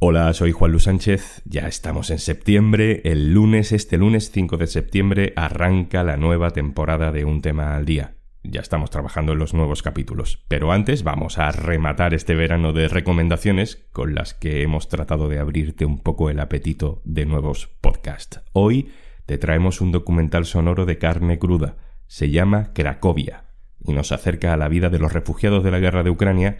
[0.00, 4.68] Hola, soy Juan Luis Sánchez, ya estamos en septiembre, el lunes, este lunes 5 de
[4.68, 8.14] septiembre, arranca la nueva temporada de Un tema al día.
[8.44, 12.86] Ya estamos trabajando en los nuevos capítulos, pero antes vamos a rematar este verano de
[12.86, 18.40] recomendaciones con las que hemos tratado de abrirte un poco el apetito de nuevos podcasts.
[18.52, 18.92] Hoy
[19.26, 21.76] te traemos un documental sonoro de carne cruda,
[22.06, 23.46] se llama Cracovia,
[23.84, 26.58] y nos acerca a la vida de los refugiados de la guerra de Ucrania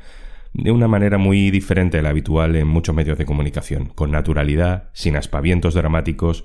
[0.53, 4.91] de una manera muy diferente a la habitual en muchos medios de comunicación, con naturalidad,
[4.93, 6.45] sin aspavientos dramáticos.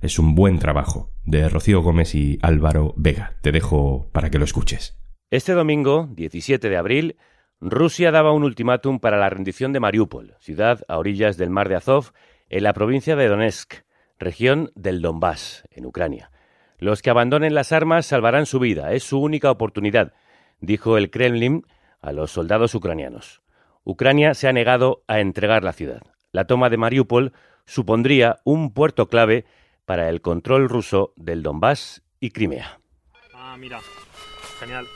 [0.00, 3.36] Es un buen trabajo de Rocío Gómez y Álvaro Vega.
[3.42, 4.98] Te dejo para que lo escuches.
[5.30, 7.16] Este domingo, 17 de abril,
[7.60, 11.76] Rusia daba un ultimátum para la rendición de Mariupol, ciudad a orillas del mar de
[11.76, 12.12] Azov,
[12.48, 13.74] en la provincia de Donetsk,
[14.18, 16.30] región del Donbass, en Ucrania.
[16.78, 20.14] Los que abandonen las armas salvarán su vida, es su única oportunidad,
[20.60, 21.66] dijo el Kremlin
[22.00, 23.39] a los soldados ucranianos.
[23.84, 26.02] Ucrania se ha negado a entregar la ciudad.
[26.32, 27.32] La toma de Mariupol
[27.64, 29.46] supondría un puerto clave
[29.84, 32.78] para el control ruso del Donbass y Crimea.
[33.34, 33.80] Ah, mira.
[34.58, 34.86] Genial.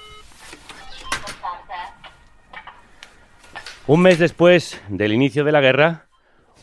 [3.87, 6.07] Un mes después del inicio de la guerra,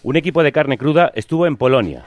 [0.03, 2.05] un equipo de carne cruda estuvo en Polonia,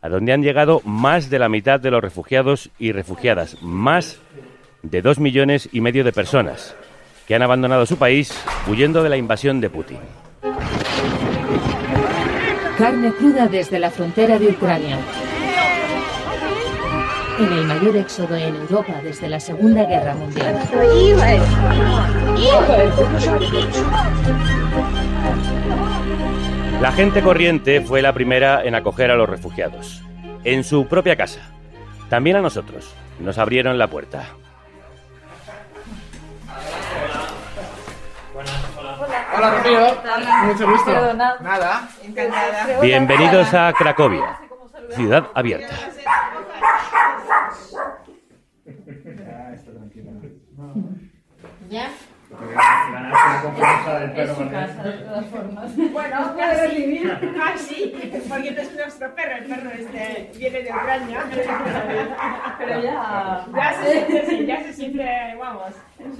[0.00, 4.20] a donde han llegado más de la mitad de los refugiados y refugiadas, más
[4.82, 6.76] de dos millones y medio de personas
[7.26, 8.32] que han abandonado su país
[8.66, 9.98] huyendo de la invasión de Putin.
[12.78, 14.98] Carne cruda desde la frontera de Ucrania.
[17.38, 20.60] En el mayor éxodo en Europa desde la Segunda Guerra Mundial.
[26.80, 30.02] La gente corriente fue la primera en acoger a los refugiados,
[30.44, 31.40] en su propia casa.
[32.08, 32.94] También a nosotros.
[33.18, 34.26] Nos abrieron la puerta.
[39.36, 39.86] Hola, Rocío.
[40.46, 41.14] Mucho gusto.
[41.14, 41.88] Nada.
[42.02, 42.80] Encantada.
[42.80, 44.38] Bienvenidos a Cracovia,
[44.90, 45.74] ciudad abierta.
[51.68, 51.90] ¿Ya?
[53.04, 55.70] Es su casa, de todas formas.
[55.92, 56.92] Bueno, casi,
[57.36, 57.94] casi,
[58.28, 61.24] porque es nuestro perro, el perro este viene de Ucrania.
[62.58, 63.46] Pero ya...
[63.54, 65.74] Ya se siente, sí, ya se siente, vamos.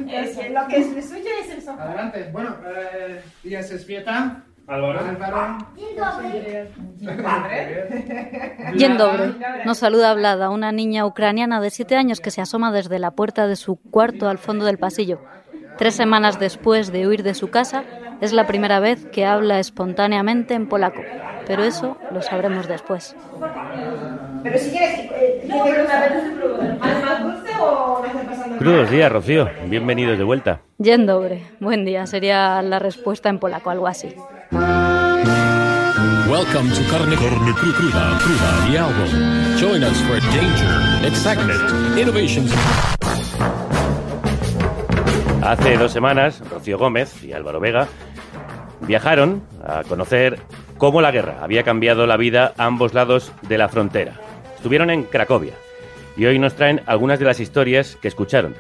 [0.09, 1.85] Es, lo que es suyo es el sofá.
[1.85, 2.29] Adelante.
[2.33, 4.43] Bueno, eh, y es Esfieta.
[4.67, 5.01] Álvaro.
[9.67, 13.47] Nos saluda Vlada, una niña ucraniana de 7 años que se asoma desde la puerta
[13.47, 15.21] de su cuarto al fondo del pasillo.
[15.79, 17.85] Tres semanas después de huir de su casa,
[18.21, 21.03] es la primera vez que habla espontáneamente en polaco,
[21.47, 23.17] pero eso lo sabremos después.
[24.43, 29.49] Pero si quieres, eh, ¿más dulce o pasando Crudos días, Rocío.
[29.67, 30.61] Bienvenidos de vuelta.
[30.79, 31.43] Dzień dobry.
[31.61, 34.15] Buen día sería la respuesta en polaco, algo así.
[36.29, 39.11] Welcome to Carne, Carne Cru- Cruda, Cruda, the album.
[39.59, 41.61] Join us for danger, excitement,
[41.99, 42.51] innovations.
[45.45, 47.87] Hace dos semanas, Rocío Gómez y Álvaro Vega
[48.81, 50.39] viajaron a conocer
[50.79, 54.19] cómo la guerra había cambiado la vida a ambos lados de la frontera.
[54.57, 55.53] Estuvieron en Cracovia
[56.17, 58.55] y hoy nos traen algunas de las historias que escucharon.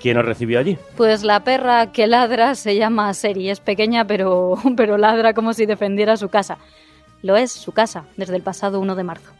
[0.00, 0.78] ¿Quién os recibió allí?
[0.96, 3.50] Pues la perra que ladra se llama Seri.
[3.50, 6.58] Es pequeña, pero, pero ladra como si defendiera su casa.
[7.22, 9.32] Lo es su casa desde el pasado 1 de marzo.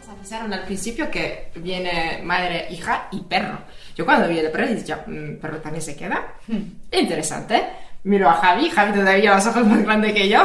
[0.00, 3.58] Nos avisaron al principio que viene madre, hija y perro.
[3.98, 6.34] Yo cuando vi el perro dije, ya, mm, ¿perro también se queda?
[6.46, 7.64] Hmm, Interesante.
[8.04, 10.40] Miro a Javi, Javi todavía los ojos más grandes que yo.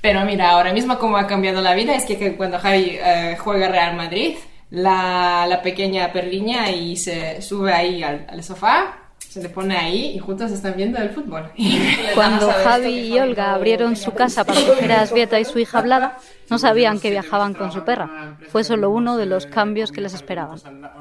[0.00, 3.36] Pero mira, ahora mismo cómo ha cambiado la vida es que, que cuando Javi eh,
[3.38, 4.36] juega Real Madrid,
[4.70, 10.12] la, la pequeña perliña y se sube ahí al, al sofá, se le pone ahí
[10.14, 11.50] y juntos están viendo el fútbol.
[12.14, 16.18] Cuando Javi y Olga abrieron su casa para coger a Asvieta y su hija Vlada,
[16.48, 18.38] no sabían que viajaban con su perra.
[18.48, 20.58] Fue solo uno de los cambios que les esperaban.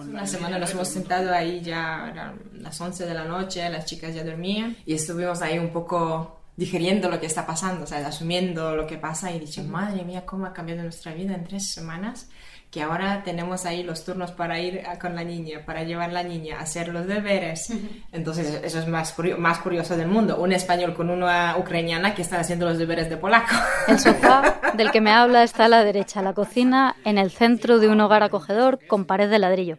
[0.09, 4.13] Una semana nos hemos sentado ahí ya eran las 11 de la noche, las chicas
[4.13, 8.75] ya dormían y estuvimos ahí un poco digiriendo lo que está pasando, o sea, asumiendo
[8.75, 12.29] lo que pasa y dije, madre mía, cómo ha cambiado nuestra vida en tres semanas,
[12.71, 16.23] que ahora tenemos ahí los turnos para ir a- con la niña, para llevar la
[16.23, 17.71] niña, a hacer los deberes.
[18.11, 22.23] Entonces, eso es más, curio- más curioso del mundo, un español con una ucraniana que
[22.23, 23.55] están haciendo los deberes de polaco.
[23.87, 27.79] El sofá del que me habla está a la derecha, la cocina en el centro
[27.79, 29.77] de un hogar acogedor con pared de ladrillo.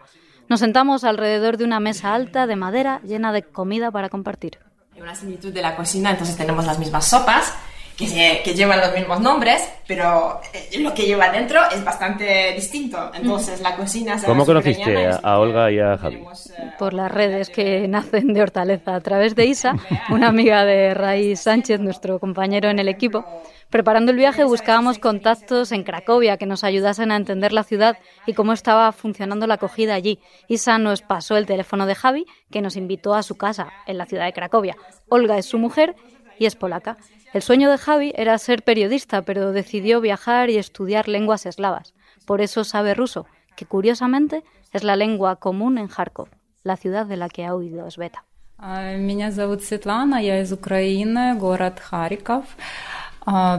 [0.49, 4.61] Nos sentamos alrededor de una mesa alta de madera llena de comida para compartir.
[5.00, 7.55] Una similitud de la cocina, entonces tenemos las mismas sopas
[7.97, 12.53] que, se- que llevan los mismos nombres, pero eh, lo que lleva dentro es bastante
[12.55, 13.11] distinto.
[13.15, 14.17] Entonces la cocina...
[14.25, 16.15] ¿Cómo conociste a, a Olga y a Javi?
[16.17, 19.75] tenemos, eh, Por las redes que nacen de Hortaleza a través de Isa,
[20.11, 23.25] una amiga de Raíz Sánchez, nuestro compañero en el equipo,
[23.70, 28.34] Preparando el viaje buscábamos contactos en Cracovia que nos ayudasen a entender la ciudad y
[28.34, 30.20] cómo estaba funcionando la acogida allí.
[30.48, 34.06] Isa nos pasó el teléfono de Javi, que nos invitó a su casa en la
[34.06, 34.78] ciudad de Cracovia.
[35.10, 35.96] Olga es su mujer
[36.40, 36.98] y es polaca.
[37.34, 41.94] El sueño de Javi era ser periodista, pero decidió viajar y estudiar lenguas eslavas.
[42.25, 43.25] Por eso sabe ruso,
[43.56, 46.30] que curiosamente es la lengua común en Kharkov,
[46.64, 48.25] la ciudad de la que ha oído Sveta.
[48.64, 52.46] Меня зовут Светлана, я из Украины, город Харьков.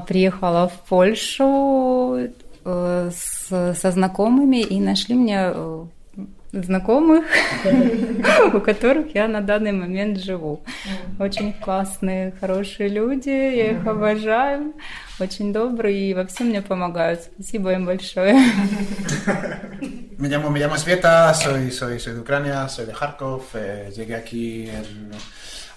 [0.08, 2.30] Приехала в Польшу
[2.64, 5.54] со знакомыми и нашли мне
[6.52, 7.26] знакомых,
[8.54, 10.62] у которых я на данный момент живу.
[11.20, 14.74] Очень классные, хорошие люди, я их обожаю,
[15.20, 17.22] очень добрые и во всем мне помогают.
[17.36, 18.36] Спасибо им большое.
[20.20, 24.16] Me llamo, me llamo Sveta, soy, soy, soy de Ucrania, soy de Kharkov, eh, llegué
[24.16, 25.16] aquí el,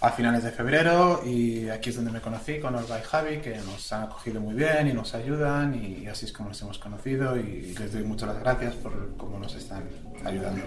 [0.02, 3.56] a finales de febrero y aquí es donde me conocí con Olga y Javi, que
[3.58, 7.37] nos han acogido muy bien y nos ayudan y, así es como nos hemos conocido
[7.37, 9.84] y les doy muchas gracias por cómo nos están
[10.25, 10.62] ayudando.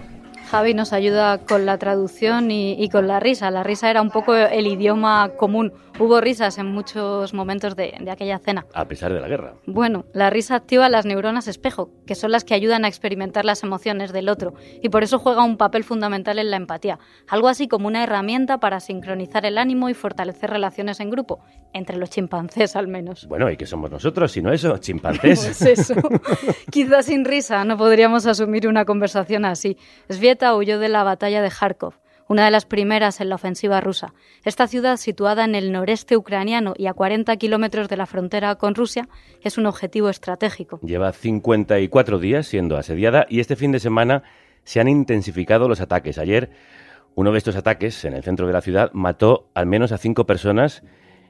[0.49, 3.49] Javi nos ayuda con la traducción y, y, con la risa.
[3.51, 5.73] La risa era un poco el idioma común.
[5.97, 8.65] Hubo risas en muchos momentos de, de, aquella cena.
[8.73, 9.55] A pesar de la guerra.
[9.65, 13.63] Bueno, la risa activa las neuronas espejo, que son las que ayudan a experimentar las
[13.63, 16.99] emociones del otro, y por eso juega un papel fundamental en la empatía.
[17.29, 21.39] Algo así como una herramienta para sincronizar el ánimo y fortalecer relaciones en grupo,
[21.73, 23.25] entre los chimpancés al menos.
[23.27, 24.77] Bueno, ¿y qué somos nosotros, si no eso?
[24.77, 25.39] Chimpancés.
[25.59, 25.95] pues eso.
[26.71, 29.77] Quizás sin risa no podríamos asumir una conversación así.
[30.43, 31.93] Huyó de la batalla de Kharkov,
[32.27, 34.13] una de las primeras en la ofensiva rusa.
[34.43, 38.75] Esta ciudad, situada en el noreste ucraniano y a 40 kilómetros de la frontera con
[38.75, 39.07] Rusia,
[39.41, 40.79] es un objetivo estratégico.
[40.81, 44.23] Lleva 54 días siendo asediada y este fin de semana
[44.63, 46.17] se han intensificado los ataques.
[46.17, 46.49] Ayer,
[47.15, 50.25] uno de estos ataques en el centro de la ciudad mató al menos a cinco
[50.25, 50.83] personas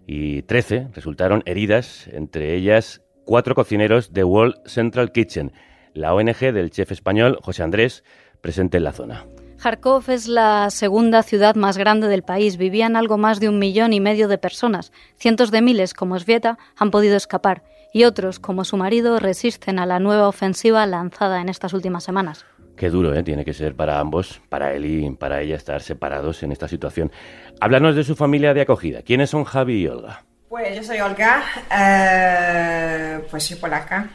[0.07, 5.51] y 13 resultaron heridas, entre ellas cuatro cocineros de World Central Kitchen,
[5.93, 8.03] la ONG del chef español José Andrés,
[8.45, 9.25] presente en la zona.
[9.57, 12.57] Kharkov es la segunda ciudad más grande del país.
[12.57, 14.91] Vivían algo más de un millón y medio de personas.
[15.17, 17.63] Cientos de miles, como Svieta, han podido escapar.
[17.91, 22.45] Y otros, como su marido, resisten a la nueva ofensiva lanzada en estas últimas semanas.
[22.77, 23.23] Qué duro ¿eh?
[23.23, 27.11] tiene que ser para ambos, para él y para ella, estar separados en esta situación.
[27.59, 29.01] Háblanos de su familia de acogida.
[29.01, 30.23] ¿Quiénes son Javi y Olga?
[30.49, 31.43] Pues yo soy Olga,
[31.75, 34.07] eh, pues soy polaca.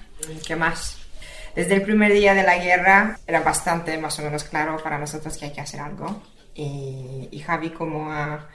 [0.47, 1.01] ¿Qué más?
[1.55, 5.37] Desde el primer día de la guerra era bastante más o menos claro para nosotros
[5.37, 6.23] que hay que hacer algo.
[6.55, 8.47] Y, y Javi como ha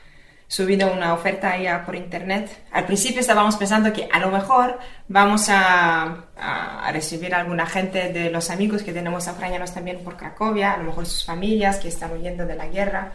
[0.47, 5.49] subido una oferta ya por internet, al principio estábamos pensando que a lo mejor vamos
[5.49, 10.73] a, a, recibir a alguna gente de los amigos que tenemos ucranianos también por Cracovia,
[10.73, 13.13] a lo mejor sus familias que están huyendo de la guerra,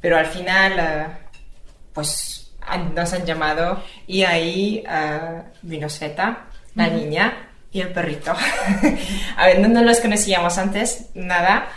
[0.00, 1.30] pero al final uh,
[1.94, 2.52] pues
[2.94, 8.32] nos han llamado y ahí uh, vino Sveta, la niña, y el perrito.
[9.36, 11.68] a ver, no, no, los conocíamos antes, nada,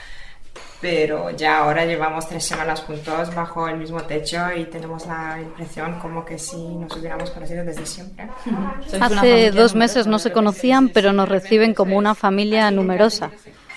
[0.81, 5.99] pero ya ahora llevamos tres semanas juntos bajo el mismo techo y tenemos la impresión
[5.99, 8.27] como que si nos hubiéramos conocido desde siempre.
[8.99, 13.31] Hace dos meses no se conocían, pero nos reciben como una familia numerosa.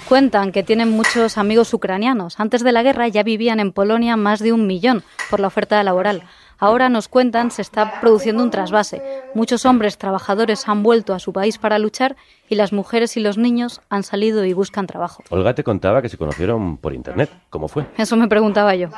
[0.09, 2.39] Cuentan que tienen muchos amigos ucranianos.
[2.39, 5.83] Antes de la guerra ya vivían en Polonia más de un millón por la oferta
[5.83, 6.23] laboral.
[6.59, 9.03] Ahora nos cuentan se está produciendo un trasvase.
[9.35, 12.17] Muchos hombres trabajadores han vuelto a su país para luchar
[12.49, 15.23] y las mujeres y los niños han salido y buscan trabajo.
[15.31, 17.31] Olga te contaba que se conocieron por internet.
[17.51, 17.87] ¿Cómo fue?
[17.99, 18.89] Eso me preguntaba yo.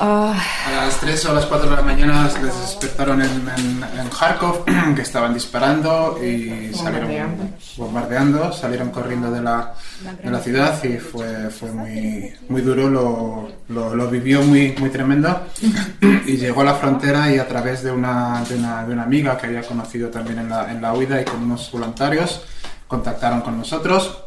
[0.00, 4.08] A las 3 o a las 4 de la mañana les despertaron en, en, en
[4.08, 4.64] Kharkov,
[4.96, 7.44] que estaban disparando y salieron bombardeando,
[7.76, 9.74] bombardeando salieron corriendo de la,
[10.22, 14.90] de la ciudad y fue, fue muy, muy duro, lo, lo, lo, vivió muy, muy
[14.90, 15.42] tremendo.
[16.26, 19.36] Y llegó a la frontera y a través de una, de una, de una amiga
[19.36, 22.42] que había conocido también en la, en la huida y con unos voluntarios
[22.88, 24.24] contactaron con nosotros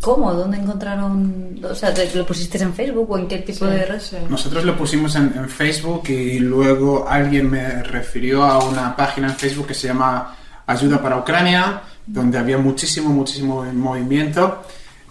[0.00, 0.32] ¿Cómo?
[0.34, 1.60] ¿Dónde encontraron?
[1.62, 3.72] O sea, ¿lo pusiste en Facebook o en qué tipo sí.
[3.72, 4.02] de red?
[4.28, 9.34] Nosotros lo pusimos en, en, Facebook y luego alguien me refirió a una página en
[9.34, 14.62] Facebook que se llama Ayuda para Ucrania, donde había muchísimo, muchísimo movimiento.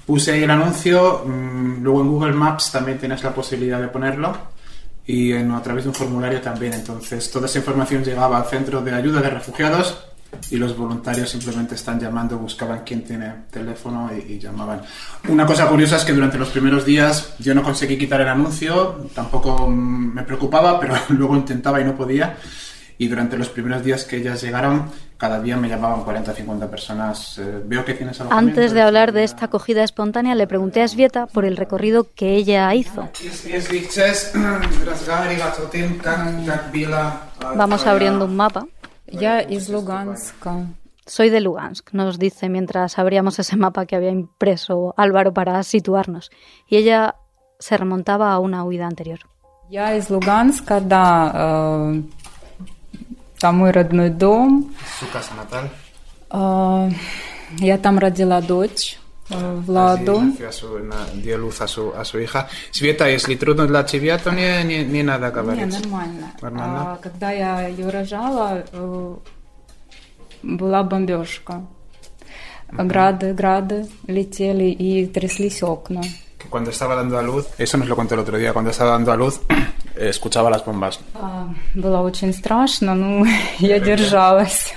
[0.06, 4.38] Puse ahí el anuncio, mmm, luego en Google Maps también tienes la posibilidad de ponerlo
[5.08, 6.74] y en, a través de un formulario también.
[6.74, 9.98] Entonces, toda esa información llegaba al centro de ayuda de refugiados
[10.50, 14.82] y los voluntarios simplemente están llamando, buscaban quién tiene teléfono y, y, llamaban.
[15.28, 19.08] Una cosa curiosa es que durante los primeros días yo no conseguí quitar el anuncio,
[19.14, 22.38] tampoco me preocupaba, pero luego intentaba y no podía.
[23.00, 26.68] Y durante los primeros días que ellas llegaron, cada día me llamaban 40 o 50
[26.70, 27.38] personas.
[27.38, 28.34] eh, veo que tienes algo.
[28.34, 32.36] Antes de hablar de esta acogida espontánea, le pregunté a Svieta por el recorrido que
[32.36, 33.08] ella hizo.
[37.56, 38.66] Vamos abriendo un mapa.
[39.07, 40.67] Я из Луганска.
[41.07, 46.31] Soy de Lugansk, nos dice mientras abríamos ese mapa que había impreso Álvaro para situarnos.
[46.69, 47.17] Y ella
[47.59, 49.19] se remontaba a una huida anterior.
[49.69, 51.33] Я из Луганска, да.
[51.35, 52.03] э,
[53.41, 54.73] Там мой родной дом.
[55.01, 55.69] Su casa natal.
[56.31, 56.91] Э,
[57.59, 58.99] Я там родила дочь,
[59.31, 60.21] э, Así Владу.
[60.21, 62.49] nació a su- na- dio luz a su, a su hija.
[62.71, 65.73] Света, если трудно для тебя, то не, не, не надо Не, говорить.
[65.81, 66.33] нормально.
[66.43, 66.93] Нормально?
[66.93, 69.17] А, когда я ее рожала, э,
[70.43, 71.63] была бомбежка.
[72.71, 76.03] Грады, грады летели и тряслись окна.
[76.39, 78.93] Que cuando estaba dando a luz, eso nos lo contó el otro día, cuando estaba
[78.93, 79.39] dando a luz,
[79.95, 80.99] eh, escuchaba las bombas.
[81.15, 83.27] А, Было очень страшно, но
[83.61, 84.75] я держалась.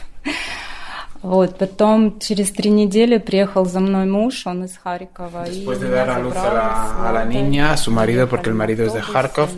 [1.22, 5.46] Вот, потом через три недели приехал за мной муж, он из Харькова.
[5.48, 7.34] и Después de меня dar a luz a забрал la, с a la Владой.
[7.34, 9.50] niña, su marido, porque el marido es de Kharkov,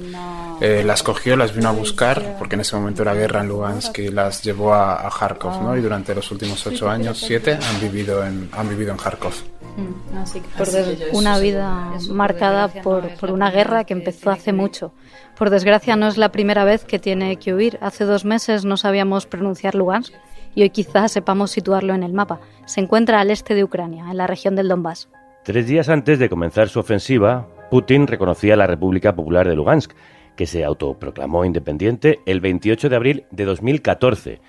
[0.62, 4.00] eh, las cogió, las vino a buscar, porque en ese momento era guerra en Lugansk,
[4.00, 5.76] y las llevó a, a Kharkov, ¿no?
[5.76, 9.34] Y durante los últimos ocho años, siete, han vivido en, han vivido en Kharkov.
[9.76, 14.54] Mm, Así que Por des- una vida marcada por, por una guerra que empezó hace
[14.54, 14.94] mucho.
[15.38, 17.78] Por desgracia no es la primera vez que tiene que huir.
[17.82, 20.14] Hace dos meses no sabíamos pronunciar Lugansk
[20.55, 22.41] y hoy quizás sepamos situarlo en el mapa.
[22.67, 25.09] Se encuentra al este de Ucrania, en la región del Donbass.
[25.45, 29.93] Tres días antes de comenzar su ofensiva, Putin reconocía la República Popular de Lugansk,
[30.37, 34.41] que se autoproclamó independiente el 28 de abril de 2014,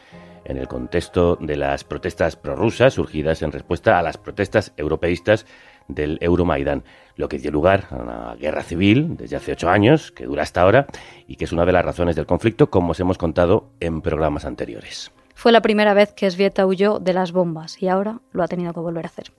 [0.45, 5.45] en el contexto de las protestas prorrusas surgidas en respuesta a las protestas europeístas
[5.87, 6.83] del Euromaidán,
[7.15, 10.61] lo que dio lugar a una guerra civil desde hace ocho años, que dura hasta
[10.61, 10.87] ahora,
[11.27, 14.45] y que es una de las razones del conflicto, como os hemos contado en programas
[14.45, 15.11] anteriores.
[15.43, 18.73] Fue la primera vez que Svieta huyó de las bombas y ahora lo ha tenido
[18.73, 19.33] que volver a hacer.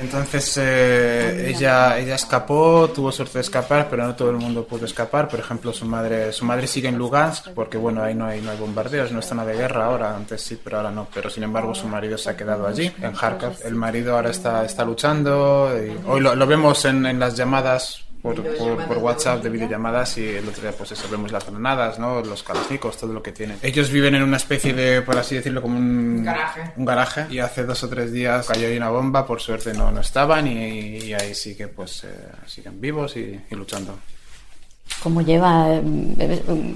[0.00, 4.86] Entonces eh, ella, ella escapó, tuvo suerte de escapar, pero no todo el mundo pudo
[4.86, 5.28] escapar.
[5.28, 8.50] Por ejemplo, su madre, su madre sigue en Lugansk porque bueno, ahí no hay, no
[8.50, 11.06] hay bombardeos, no está nada de guerra ahora, antes sí, pero ahora no.
[11.14, 13.54] Pero sin embargo su marido se ha quedado allí, en Kharkov.
[13.64, 18.04] El marido ahora está, está luchando y hoy lo, lo vemos en, en las llamadas
[18.24, 21.98] por, por, por WhatsApp de videollamadas y el otro día pues eso, vemos las granadas,
[21.98, 22.22] ¿no?
[22.22, 23.58] los kalashnikovs, todo lo que tienen.
[23.60, 26.72] Ellos viven en una especie de, por así decirlo, como un Garaje.
[26.78, 29.90] un garaje y hace dos o tres días cayó ahí una bomba, por suerte no,
[29.92, 32.08] no estaban y, y ahí sí que pues eh,
[32.46, 33.98] siguen vivos y, y luchando.
[35.02, 35.82] ¿Cómo lleva eh,
[36.18, 36.74] eh,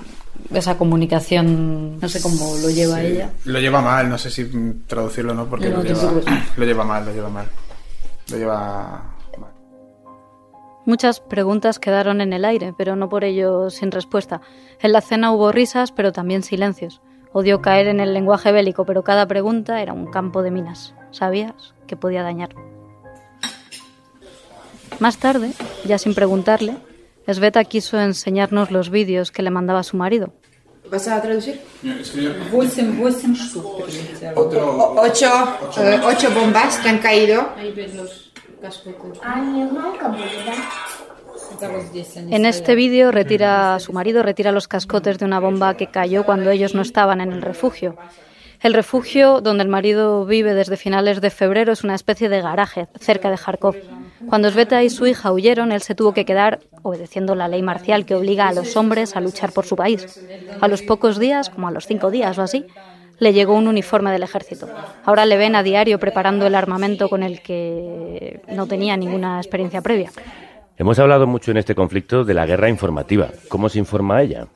[0.52, 1.98] esa comunicación?
[1.98, 3.30] No sé cómo lo lleva Sí, ella.
[3.46, 4.44] Lo lleva mal, no sé si
[4.86, 6.12] traducirlo o no, porque No, lo, lleva,
[6.58, 7.46] lo lleva mal, lo lleva mal.
[8.30, 9.14] Lo lleva.
[10.88, 14.40] Muchas preguntas quedaron en el aire, pero no por ello sin respuesta.
[14.80, 17.02] En la cena hubo risas, pero también silencios.
[17.34, 20.94] Odio caer en el lenguaje bélico, pero cada pregunta era un campo de minas.
[21.10, 22.54] Sabías que podía dañar.
[24.98, 25.52] Más tarde,
[25.84, 26.78] ya sin preguntarle,
[27.30, 30.32] Sveta quiso enseñarnos los vídeos que le mandaba su marido.
[30.90, 31.60] ¿Vas a traducir?
[34.34, 35.28] Ocho,
[35.82, 37.50] eh, ocho bombas que han caído.
[42.30, 46.24] En este vídeo retira a su marido retira los cascotes de una bomba que cayó
[46.24, 47.96] cuando ellos no estaban en el refugio.
[48.60, 52.88] El refugio donde el marido vive desde finales de febrero es una especie de garaje
[52.98, 53.76] cerca de Kharkov.
[54.28, 58.04] Cuando Sveta y su hija huyeron, él se tuvo que quedar obedeciendo la ley marcial
[58.04, 60.20] que obliga a los hombres a luchar por su país.
[60.60, 62.66] A los pocos días, como a los cinco días o así,
[63.18, 64.68] le llegó un uniforme del ejército.
[65.04, 69.82] Ahora le ven a diario preparando el armamento con el que no tenía ninguna experiencia
[69.82, 70.10] previa.
[70.76, 73.30] Hemos hablado mucho en este conflicto de la guerra informativa.
[73.48, 74.46] ¿Cómo se informa a ella?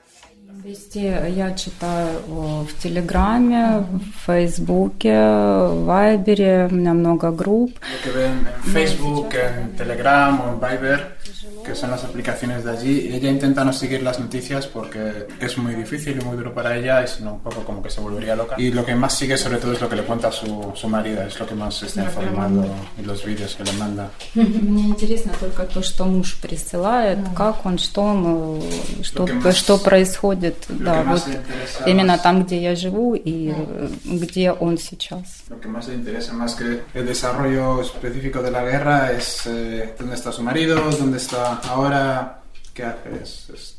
[8.72, 11.16] Facebook, en Telegram, en Viber
[11.65, 15.75] que son las aplicaciones de allí, ella intenta no seguir las noticias porque es muy
[15.75, 18.35] difícil y muy duro para ella y si no un poco como que se volvería
[18.35, 18.55] loca.
[18.57, 21.21] Y lo que más sigue sobre todo es lo que le cuenta su, su marido,
[21.23, 22.65] es lo que más se está informando
[22.99, 24.09] y los vídeos que le manda.
[24.35, 29.55] Мне интересно только то, что муж присылает, как он, что он, э, что, que más-
[29.57, 33.15] что происходит, lo да, que más вот le interesa именно más- там, где я живу
[33.15, 35.43] и э, где он сейчас.
[35.49, 39.93] Lo que más le interesa más que el desarrollo específico de la guerra es eh,
[39.99, 42.40] dónde está su marido, dónde está ahora,
[42.74, 43.78] qué hace, es, es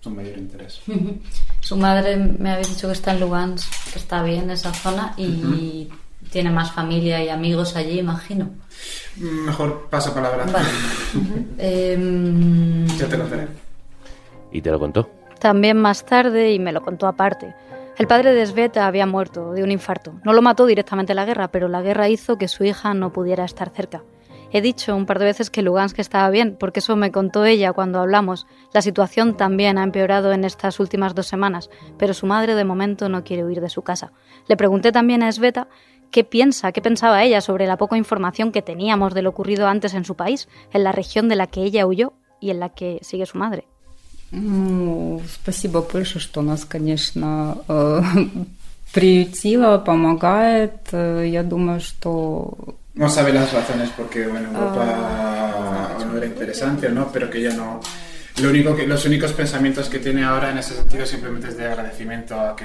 [0.00, 0.80] su mayor interés.
[1.60, 5.88] Su madre me había dicho que está en Lugansk, que está bien esa zona y
[6.30, 8.50] tiene más familia y amigos allí, imagino.
[9.16, 10.44] Mejor pasa palabra.
[10.46, 10.68] Vale.
[11.58, 13.48] Em, Ya te contaré.
[14.50, 15.08] ¿Y te lo contó?
[15.38, 17.54] También más tarde, y me lo contó aparte,
[17.98, 20.14] El padre de Sveta había muerto de un infarto.
[20.24, 23.44] No lo mató directamente la guerra, pero la guerra hizo que su hija no pudiera
[23.44, 24.02] estar cerca.
[24.51, 27.73] He dicho un par de veces que Lugansk estaba bien, porque eso me contó ella
[27.73, 28.47] cuando hablamos.
[28.73, 33.09] La situación también ha empeorado en estas últimas dos semanas, pero su madre de momento
[33.09, 34.11] no quiere huir de su casa.
[34.47, 35.67] Le pregunté también a Sveta
[36.11, 39.93] qué piensa, qué pensaba ella sobre la poca información que teníamos de lo ocurrido antes
[39.93, 42.99] en su país, en la región de la que ella huyó y en la que
[43.01, 43.65] sigue su madre.
[44.31, 48.01] Ну, спасибо Польше, что нас, конечно, э,
[48.93, 50.89] приютила, помогает.
[50.91, 52.57] Э, Я думаю, что
[52.94, 54.58] no sabe las razones porque, bueno, ah.
[54.58, 57.80] Europa no era interesante o no, pero que ya no...
[58.40, 61.66] Lo único que, los únicos pensamientos que tiene ahora en ese sentido simplemente es de
[61.66, 62.64] agradecimiento a que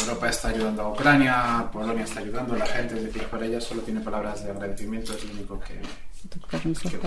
[0.00, 3.60] Europa está ayudando a Ucrania, Polonia está ayudando a la gente, es decir, para ella
[3.60, 5.74] solo tiene palabras de agradecimiento, es lo único que...
[6.90, 6.98] que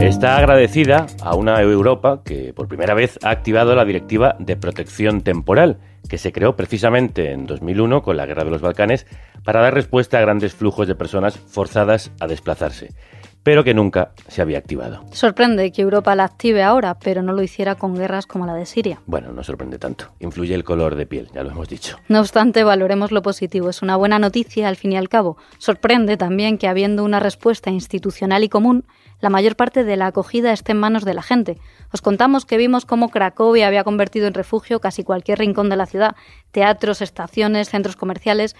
[0.08, 5.22] Está agradecida a una Europa que por primera vez ha activado la Directiva de Protección
[5.22, 5.78] Temporal
[6.08, 9.06] que se creó precisamente en 2001 con la Guerra de los Balcanes
[9.44, 12.94] para dar respuesta a grandes flujos de personas forzadas a desplazarse,
[13.42, 15.04] pero que nunca se había activado.
[15.12, 18.66] Sorprende que Europa la active ahora, pero no lo hiciera con guerras como la de
[18.66, 19.00] Siria.
[19.06, 20.12] Bueno, no sorprende tanto.
[20.20, 21.98] Influye el color de piel, ya lo hemos dicho.
[22.08, 23.70] No obstante, valoremos lo positivo.
[23.70, 25.38] Es una buena noticia al fin y al cabo.
[25.58, 28.84] Sorprende también que habiendo una respuesta institucional y común,
[29.20, 31.58] la mayor parte de la acogida esté en manos de la gente.
[31.92, 35.86] Os contamos que vimos cómo Cracovia había convertido en refugio casi cualquier rincón de la
[35.86, 36.16] ciudad,
[36.50, 38.54] teatros, estaciones, centros comerciales,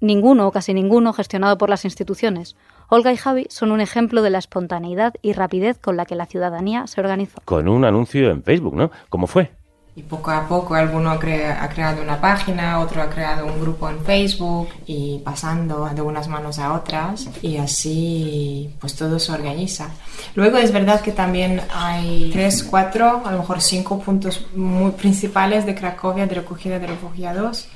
[0.00, 2.56] ninguno o casi ninguno gestionado por las instituciones.
[2.88, 6.26] Olga y Javi son un ejemplo de la espontaneidad y rapidez con la que la
[6.26, 7.40] ciudadanía se organizó.
[7.44, 8.90] Con un anuncio en Facebook, ¿no?
[9.08, 9.52] ¿Cómo fue?
[9.94, 14.02] Y poco a poco alguno ha creado una página, otro ha creado un grupo en
[14.02, 19.90] Facebook y pasando de unas manos a otras y así pues todo se organiza.
[20.34, 25.66] Luego es verdad que también hay tres, cuatro, a lo mejor cinco puntos muy principales
[25.66, 27.68] de Cracovia de recogida de refugiados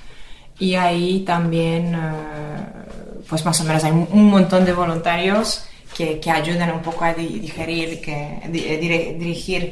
[0.59, 6.31] y ahí también eh, pues más o menos hay un montón de voluntarios que, que
[6.31, 9.71] ayudan un poco a di- digerir, que, eh, dirigir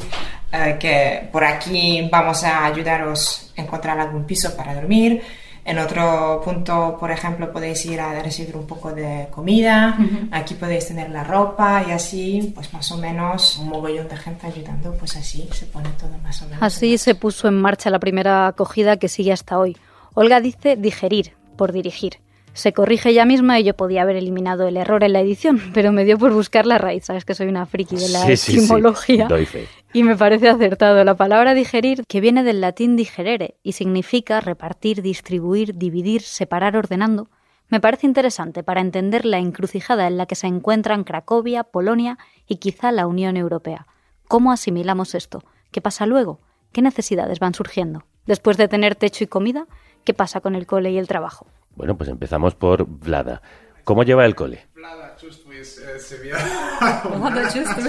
[0.53, 5.21] eh, que por aquí vamos a ayudaros a encontrar algún piso para dormir.
[5.67, 9.97] En otro punto, por ejemplo, podéis ir a recibir un poco de comida,
[10.31, 14.47] aquí podéis tener la ropa y así, pues más o menos un mogollón de gente
[14.47, 16.63] ayudando, pues así se pone todo más o menos.
[16.63, 19.75] Así se puso en marcha la primera acogida que sigue hasta hoy.
[20.13, 22.19] Olga dice digerir, por dirigir.
[22.55, 25.93] Se corrige ella misma y yo podía haber eliminado el error en la edición, pero
[25.93, 27.05] me dio por buscar la raíz.
[27.05, 28.59] Sabes que soy una friki de la Sí, sí, sí.
[28.59, 29.27] etimología.
[29.29, 29.67] Doy fe.
[29.93, 31.05] Y me parece acertado.
[31.05, 37.29] La palabra digerir, que viene del latín digerere y significa repartir, distribuir, dividir, separar ordenando,
[37.69, 42.57] me parece interesante para entender la encrucijada en la que se encuentran Cracovia, Polonia y
[42.57, 43.87] quizá la Unión Europea.
[44.29, 45.43] ¿Cómo asimilamos esto?
[45.71, 46.41] ¿Qué pasa luego?
[46.73, 48.05] ¿Qué necesidades van surgiendo?
[48.27, 49.67] Después de tener techo y comida,
[50.05, 51.47] ¿qué pasa con el cole y el trabajo?
[51.77, 53.41] Bueno, pues empezamos por Vlada.
[53.85, 54.67] ¿Cómo lleva el cole?
[54.75, 55.67] Vlada, чувствует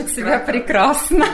[0.10, 0.46] себя...
[0.46, 1.26] Прекрасно.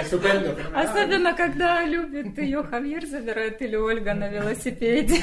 [0.00, 0.56] Estupendo.
[0.74, 5.20] Особенно, когда любит ее Хавьер забирает или Ольга на велосипеде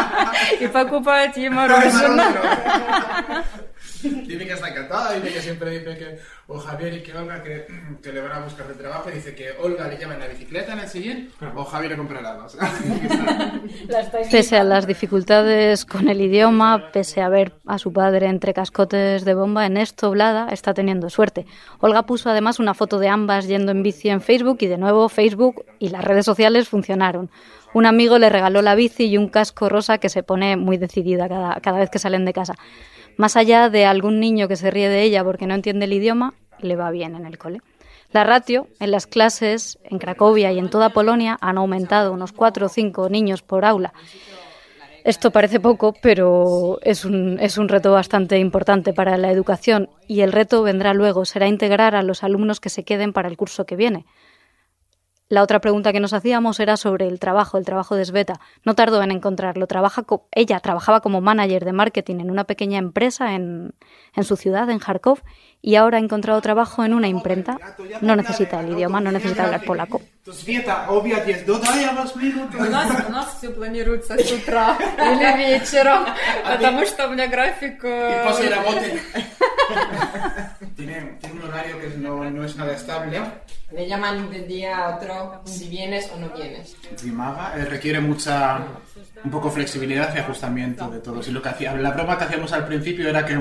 [0.60, 3.44] и покупает ей мороженое.
[4.02, 7.66] Dice que está encantada, dice que siempre dice que o Javier y que Olga que,
[8.02, 10.72] que le van a buscar de trabajo, dice que Olga le lleva en la bicicleta
[10.72, 12.56] en el sillín o Javier le compra helados.
[14.30, 19.24] Pese a las dificultades con el idioma, pese a ver a su padre entre cascotes
[19.24, 21.46] de bomba, en esto Blada está teniendo suerte.
[21.80, 25.08] Olga puso además una foto de ambas yendo en bici en Facebook y de nuevo
[25.08, 27.30] Facebook y las redes sociales funcionaron.
[27.74, 31.28] Un amigo le regaló la bici y un casco rosa que se pone muy decidida
[31.28, 32.54] cada, cada vez que salen de casa.
[33.18, 36.34] Más allá de algún niño que se ríe de ella porque no entiende el idioma,
[36.60, 37.60] le va bien en el cole.
[38.12, 42.66] La ratio en las clases en Cracovia y en toda Polonia han aumentado unos 4
[42.66, 43.92] o 5 niños por aula.
[45.02, 50.20] Esto parece poco, pero es un, es un reto bastante importante para la educación y
[50.20, 53.66] el reto vendrá luego, será integrar a los alumnos que se queden para el curso
[53.66, 54.06] que viene.
[55.30, 58.40] La otra pregunta que nos hacíamos era sobre el trabajo, el trabajo de Sveta.
[58.64, 59.66] No tardó en encontrarlo.
[59.66, 63.74] Trabaja ella trabajaba como manager de marketing en una pequeña empresa en,
[64.14, 65.20] en su ciudad, en Kharkov,
[65.60, 67.58] y ahora ha encontrado trabajo en una imprenta.
[68.00, 70.00] No necesita el idioma, no necesita hablar polaco.
[80.76, 83.20] Tiene, tiene, un horario que no, no es nada estable.
[83.72, 86.76] Le llaman de día a otro si vienes o no vienes.
[87.02, 88.60] Dimaga eh, requiere mucha,
[89.24, 91.20] un poco flexibilidad y ajustamiento de todo.
[91.26, 93.38] Y lo que hacía, la broma que hacíamos al principio era que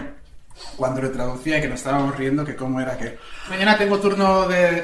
[0.75, 3.17] cuando le traducía y que nos estábamos riendo que cómo era que
[3.49, 4.83] mañana tengo turno de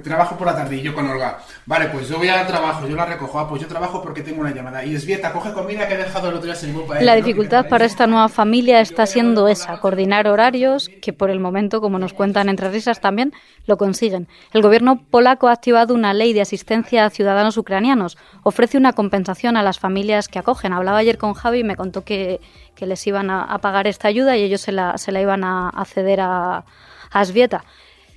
[0.04, 2.96] trabajo por la tarde y yo con Olga vale pues yo voy al trabajo yo
[2.96, 5.86] la recojo ah pues yo trabajo porque tengo una llamada y es Vieta coge comida
[5.88, 9.06] que he dejado el otro día sin para la dificultad para esta nueva familia está
[9.06, 13.32] siendo esa coordinar horarios que por el momento como nos cuentan entre risas también
[13.66, 14.28] lo consiguen.
[14.52, 18.18] El gobierno polaco ha activado una ley de asistencia a ciudadanos ucranianos.
[18.42, 20.72] Ofrece una compensación a las familias que acogen.
[20.72, 22.40] Hablaba ayer con Javi y me contó que
[22.80, 25.70] que les iban a, pagar esta ayuda y ellos se la, se la iban a,
[25.84, 26.64] ceder a,
[27.12, 27.64] a.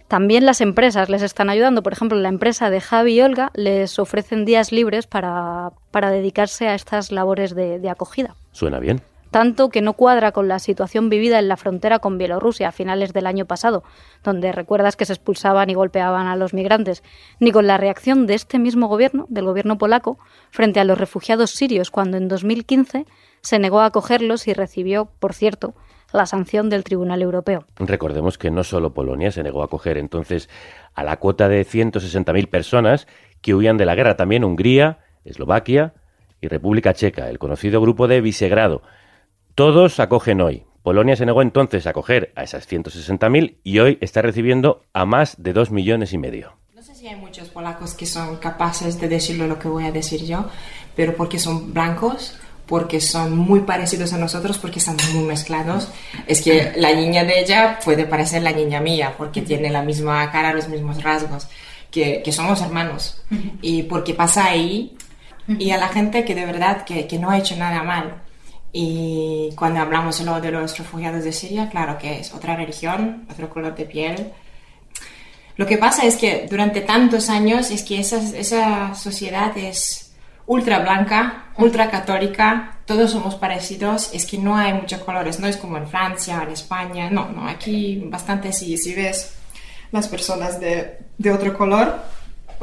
[0.08, 1.84] También las empresas les están ayudando.
[1.84, 6.70] Por ejemplo, la empresa de Javi y Olga les ofrecen días libres para, para dedicarse
[6.70, 8.36] a estas labores de, de, acogida.
[8.54, 9.02] Suena bien.
[9.34, 13.14] Tanto que no cuadra con la situación vivida en la frontera con Bielorrusia a finales
[13.14, 13.84] del año pasado,
[14.24, 17.02] donde recuerdas que se expulsaban y golpeaban a los migrantes,
[17.40, 20.20] ni con la reacción de este mismo gobierno, del gobierno polaco,
[20.52, 23.08] frente a los refugiados sirios, cuando en 2015
[23.42, 25.74] se negó a acogerlos y recibió, por cierto,
[26.12, 27.66] la sanción del Tribunal Europeo.
[27.78, 30.48] Recordemos que no solo Polonia se negó a acoger entonces
[30.94, 33.08] a la cuota de 160.000 personas
[33.42, 35.96] que huían de la guerra, también Hungría, Eslovaquia
[36.40, 38.84] y República Checa, el conocido grupo de Visegrado.
[39.56, 40.64] Todos acogen hoy.
[40.82, 45.36] Polonia se negó entonces a acoger a esas 160.000 y hoy está recibiendo a más
[45.38, 46.58] de 2 millones y medio.
[46.76, 49.92] No sé si hay muchos polacos que son capaces de decirlo lo que voy a
[49.92, 50.50] decir yo,
[50.96, 52.36] pero porque son blancos
[52.66, 55.90] porque son muy parecidos a nosotros, porque están muy mezclados.
[56.26, 60.32] Es que la niña de ella puede parecer la niña mía, porque tiene la misma
[60.32, 61.48] cara, los mismos rasgos,
[61.92, 63.22] que, que somos hermanos.
[63.62, 64.98] Y porque pasa ahí,
[65.48, 68.24] y a la gente que de verdad que, que no ha hecho nada mal.
[68.76, 73.48] Y cuando hablamos luego de los refugiados de Siria, claro que es otra religión, otro
[73.48, 74.34] color de piel.
[75.56, 80.16] Lo que pasa es que durante tantos años es que esa, esa sociedad es
[80.48, 85.56] ultra blanca, ultra católica, todos somos parecidos, es que no hay muchos colores, no es
[85.58, 89.36] como en Francia, en España, no, no, aquí bastante sí, si ves
[89.92, 92.02] las personas de, de otro color,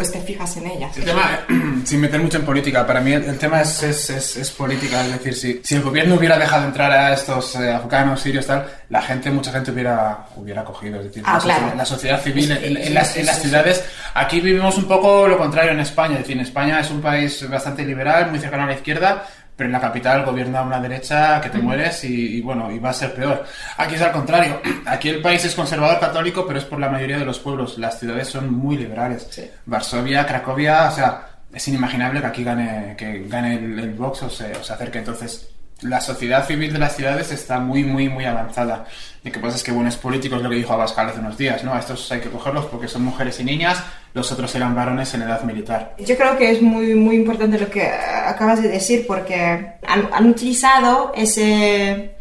[0.00, 0.96] pues te fijas en ellas.
[0.96, 1.40] El tema,
[1.84, 5.34] sin meter mucho en política, para mí el, tema es, es, es, política, es decir,
[5.34, 9.30] si, si, el gobierno hubiera dejado entrar a estos eh, afganos, sirios, tal, la gente,
[9.30, 13.14] mucha gente hubiera, hubiera cogido, es decir, ah, la, sociedad, la, sociedad, civil en, las,
[13.14, 13.84] en las ciudades,
[14.14, 17.84] aquí vivimos un poco lo contrario en España, es decir, España es un país bastante
[17.84, 19.26] liberal, muy cercano a la izquierda,
[19.60, 22.94] pero en la capital gobierna una derecha que te mueres y, bueno, y va a
[22.94, 23.44] ser peor.
[23.76, 24.58] Aquí es al contrario.
[24.86, 27.76] Aquí el país es conservador católico, pero es por la mayoría de los pueblos.
[27.76, 29.28] Las ciudades son muy liberales.
[29.66, 34.50] Varsovia, Cracovia, o sea, es inimaginable que aquí gane, que gane el, Vox o se,
[34.56, 35.00] o se acerque.
[35.00, 35.49] Entonces,
[35.82, 38.86] la sociedad civil de las ciudades está muy, muy, muy avanzada.
[39.24, 41.74] Y que pasa es que buenos políticos, lo que dijo Abascal hace unos días, ¿no?
[41.74, 43.82] A estos hay que cogerlos porque son mujeres y niñas,
[44.14, 45.94] los otros eran varones en edad militar.
[45.98, 51.12] Yo creo que es muy, muy importante lo que acabas de decir porque han, utilizado
[51.14, 52.16] ese,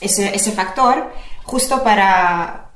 [0.00, 1.12] ese, ese factor
[1.44, 2.70] justo para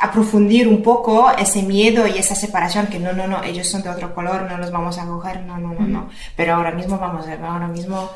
[0.00, 3.88] aprofundir un poco ese miedo y esa separación que no, no, no, ellos son de
[3.88, 6.10] otro color, no los vamos a coger, no, no, no, no.
[6.36, 8.10] Pero ahora mismo vamos a ver, ahora mismo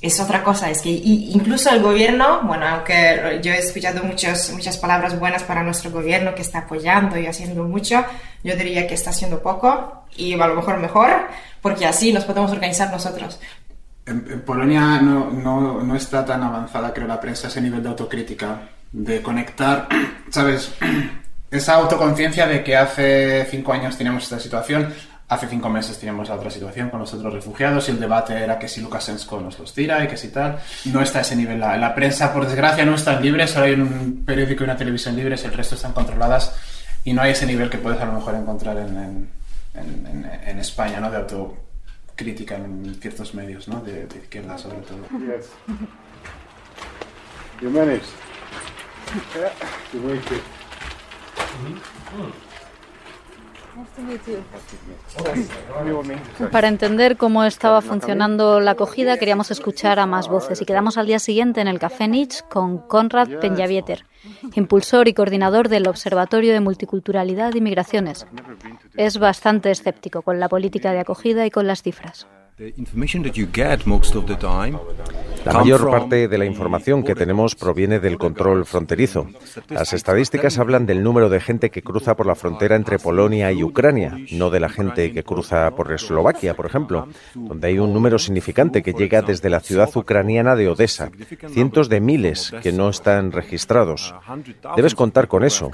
[0.00, 4.76] es otra cosa, es que incluso el gobierno, bueno, aunque yo he escuchado muchas, muchas
[4.76, 8.04] palabras buenas para nuestro gobierno que está apoyando y haciendo mucho,
[8.44, 11.10] yo diría que está haciendo poco y a lo mejor mejor,
[11.62, 13.40] porque así nos podemos organizar nosotros.
[14.04, 18.68] En, Polonia no, no, no, está tan avanzada, creo, la prensa, ese nivel de autocrítica,
[18.92, 19.88] de conectar,
[20.30, 20.72] ¿sabes?
[21.50, 24.92] Esa autoconciencia de que hace cinco años teníamos esta situación,
[25.28, 28.58] Hace cinco meses teníamos la otra situación con los otros refugiados y el debate era
[28.58, 30.58] que si Lukashenko nos los tira y que si tal.
[30.84, 31.58] No está a ese nivel.
[31.58, 33.48] La, la prensa, por desgracia, no está libre.
[33.48, 36.54] Solo hay un periódico y una televisión libres, el resto están controladas
[37.06, 39.28] y no hay ese nivel que puedes a lo mejor encontrar en,
[39.74, 41.10] en, en, España, ¿no?
[41.10, 43.80] De autocrítica en ciertos medios, ¿no?
[43.80, 44.98] De, izquierda, sobre todo.
[45.20, 45.50] Yes.
[47.60, 48.04] You managed.
[49.34, 49.52] Yeah.
[49.92, 50.00] You
[56.50, 61.06] para entender cómo estaba funcionando la acogida, queríamos escuchar a más voces y quedamos al
[61.06, 64.04] día siguiente en el Café Nietzsche con Konrad Penjavieter,
[64.54, 68.26] impulsor y coordinador del Observatorio de Multiculturalidad y Migraciones.
[68.96, 72.26] Es bastante escéptico con la política de acogida y con las cifras.
[75.44, 79.26] La mayor parte de la información que tenemos proviene del control fronterizo.
[79.68, 83.62] Las estadísticas hablan del número de gente que cruza por la frontera entre Polonia y
[83.62, 88.18] Ucrania, no de la gente que cruza por Eslovaquia, por ejemplo, donde hay un número
[88.18, 91.10] significante que llega desde la ciudad ucraniana de Odessa,
[91.50, 94.14] cientos de miles que no están registrados.
[94.76, 95.70] Debes contar con eso.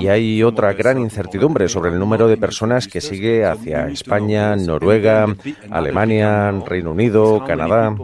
[0.00, 5.34] Y hay otra gran incertidumbre sobre el número de personas que sigue hacia España, Noruega,
[5.70, 6.25] Alemania,
[6.66, 7.94] Reino Unido, Canadá.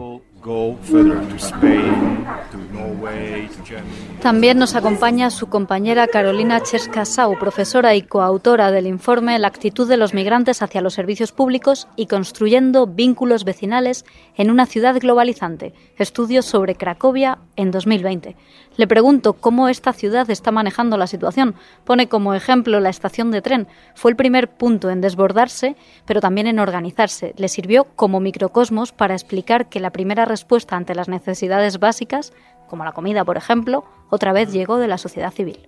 [4.23, 9.97] También nos acompaña su compañera Carolina Cheska-Sau, profesora y coautora del informe La actitud de
[9.97, 14.05] los migrantes hacia los servicios públicos y construyendo vínculos vecinales
[14.37, 15.73] en una ciudad globalizante.
[15.97, 18.37] Estudios sobre Cracovia en 2020.
[18.77, 21.55] Le pregunto cómo esta ciudad está manejando la situación.
[21.83, 23.67] Pone como ejemplo la estación de tren.
[23.93, 27.33] Fue el primer punto en desbordarse, pero también en organizarse.
[27.35, 32.31] Le sirvió como microcosmos para explicar que la primera respuesta ante las necesidades básicas,
[32.73, 35.59] como la comida, por ejemplo, otra vez llegó de la sociedad civil.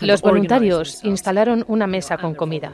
[0.00, 2.72] Los voluntarios instalaron una mesa con comida.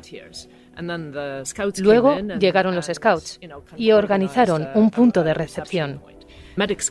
[1.81, 3.41] Luego llegaron los scouts
[3.77, 6.01] y organizaron un punto de recepción.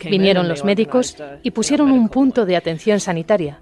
[0.07, 3.60] Vinieron los médicos y pusieron un punto de atención sanitaria.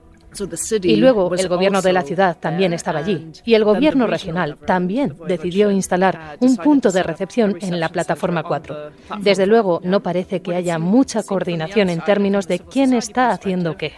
[0.83, 3.31] Y luego el gobierno de la ciudad también estaba allí.
[3.45, 8.91] Y el gobierno regional también decidió instalar un punto de recepción en la plataforma 4.
[9.19, 13.93] Desde luego, no parece que haya mucha coordinación en términos de quién está haciendo qué.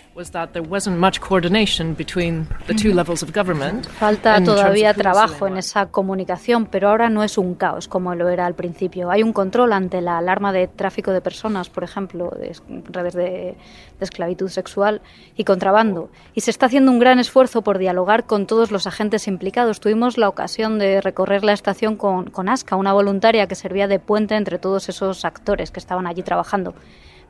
[3.83, 8.45] Falta todavía trabajo en esa comunicación, pero ahora no es un caos como lo era
[8.45, 9.11] al principio.
[9.11, 12.55] Hay un control ante la alarma de tráfico de personas, por ejemplo, de
[12.91, 13.55] redes de,
[13.99, 15.01] esclavitud sexual
[15.35, 19.27] y contrabando y se está haciendo un gran esfuerzo por dialogar con todos los agentes
[19.27, 19.79] implicados.
[19.79, 23.99] Tuvimos la ocasión de recorrer la estación con, con Aska, una voluntaria que servía de
[23.99, 26.73] puente entre todos esos actores que estaban allí trabajando.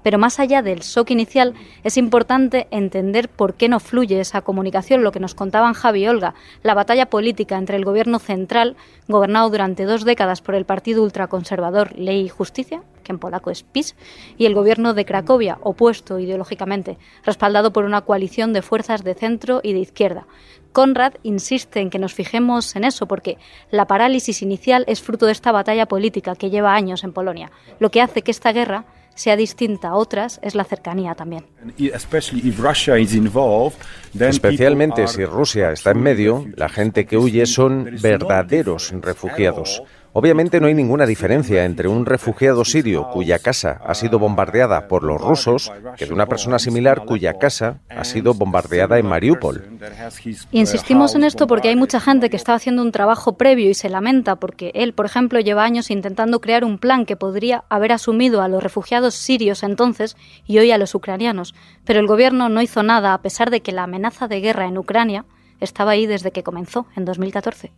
[0.04, 5.04] Pero más allá del shock inicial, es importante entender por qué no fluye esa comunicación,
[5.04, 6.34] lo que nos contaban Javi y Olga,
[6.64, 8.76] la batalla política entre el gobierno central,
[9.08, 13.64] gobernado durante dos décadas por el partido ultraconservador Ley y Justicia, que en polaco es
[13.64, 13.96] PIS,
[14.38, 19.62] y el gobierno de Cracovia, opuesto ideológicamente, respaldado por una coalición de fuerzas de centro
[19.64, 20.28] y de izquierda.
[20.72, 23.38] Conrad insiste en que nos fijemos en eso porque
[23.72, 27.92] la parálisis inicial es fruto de esta batalla política que lleva años en Polonia, lo
[27.92, 31.46] que hace que esta guerra sea distinta a otras es la cercanía también.
[34.20, 39.84] Especialmente si Rusia está en medio, la gente que huye son verdaderos refugiados.
[40.14, 45.04] Obviamente no hay ninguna diferencia entre un refugiado sirio cuya casa ha sido bombardeada por
[45.04, 49.80] los rusos que de una persona similar cuya casa ha sido bombardeada en Mariupol.
[50.52, 53.90] Insistimos en esto porque hay mucha gente que está haciendo un trabajo previo y se
[53.90, 58.42] lamenta porque él, por ejemplo, lleva años intentando crear un plan que podría haber asumido
[58.42, 61.56] a los refugiados sirios entonces y hoy a los ucranianos.
[61.86, 64.78] Pero el gobierno no hizo nada a pesar de que la amenaza de guerra en
[64.78, 65.24] Ucrania
[65.62, 67.72] estaba ahí desde que comenzó, en 2014.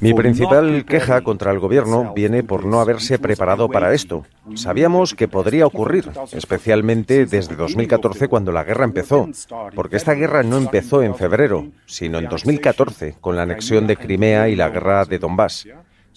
[0.00, 4.24] Mi principal queja contra el gobierno viene por no haberse preparado para esto.
[4.54, 9.28] Sabíamos que podría ocurrir, especialmente desde 2014 cuando la guerra empezó,
[9.74, 14.48] porque esta guerra no empezó en febrero, sino en 2014 con la anexión de Crimea
[14.48, 15.68] y la guerra de Donbass.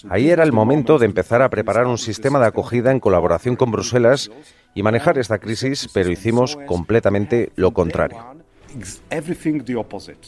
[0.09, 3.69] Ahí era el momento de empezar a preparar un sistema de acogida en colaboración con
[3.69, 4.31] Bruselas
[4.73, 8.44] y manejar esta crisis, pero hicimos completamente lo contrario.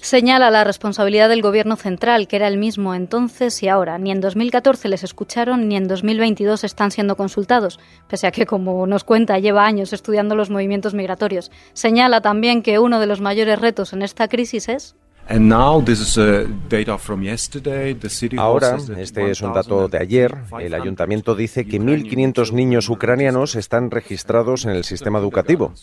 [0.01, 3.97] Señala la responsabilidad del gobierno central, que era el mismo entonces y ahora.
[3.97, 8.87] Ni en 2014 les escucharon, ni en 2022 están siendo consultados, pese a que, como
[8.87, 11.51] nos cuenta, lleva años estudiando los movimientos migratorios.
[11.73, 14.95] Señala también que uno de los mayores retos en esta crisis es
[18.37, 23.91] Ahora, este es un dato de ayer, el ayuntamiento dice que 1.500 niños ucranianos están
[23.91, 25.73] registrados en el sistema educativo.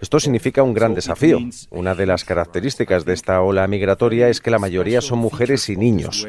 [0.00, 1.38] Esto significa un gran desafío.
[1.70, 5.76] Una de las características de esta ola migratoria es que la mayoría son mujeres y
[5.76, 6.26] niños.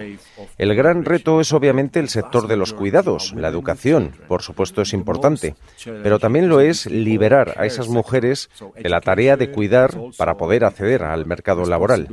[0.57, 4.93] El gran reto es obviamente el sector de los cuidados, la educación, por supuesto es
[4.93, 5.55] importante,
[6.03, 8.49] pero también lo es liberar a esas mujeres
[8.81, 12.07] de la tarea de cuidar para poder acceder al mercado laboral.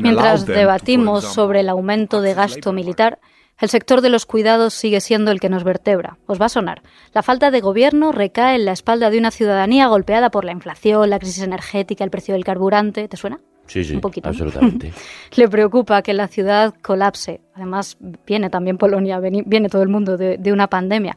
[0.00, 3.18] Mientras debatimos sobre el aumento de gasto militar,
[3.58, 6.18] el sector de los cuidados sigue siendo el que nos vertebra.
[6.26, 6.82] Os va a sonar.
[7.12, 11.10] La falta de gobierno recae en la espalda de una ciudadanía golpeada por la inflación,
[11.10, 13.08] la crisis energética, el precio del carburante.
[13.08, 13.40] ¿Te suena?
[13.66, 14.28] Sí, sí, Un poquito.
[14.28, 14.92] absolutamente.
[15.36, 17.40] Le preocupa que la ciudad colapse.
[17.54, 21.16] Además, viene también Polonia, viene todo el mundo de, de una pandemia.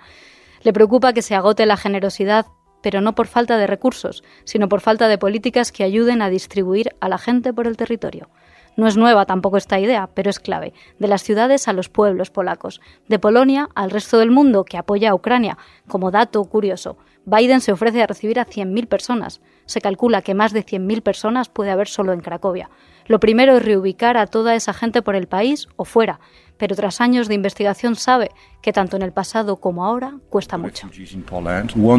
[0.63, 2.47] Le preocupa que se agote la generosidad
[2.81, 6.95] pero no por falta de recursos, sino por falta de políticas que ayuden a distribuir
[6.99, 8.29] a la gente por el territorio.
[8.77, 10.73] No es nueva tampoco esta idea, pero es clave.
[10.97, 15.11] De las ciudades a los pueblos polacos, de Polonia al resto del mundo que apoya
[15.11, 15.57] a Ucrania.
[15.87, 19.41] Como dato curioso, Biden se ofrece a recibir a 100.000 personas.
[19.65, 22.69] Se calcula que más de 100.000 personas puede haber solo en Cracovia.
[23.05, 26.19] Lo primero es reubicar a toda esa gente por el país o fuera,
[26.61, 28.29] pero tras años de investigación sabe
[28.61, 30.87] que tanto en el pasado como ahora cuesta mucho.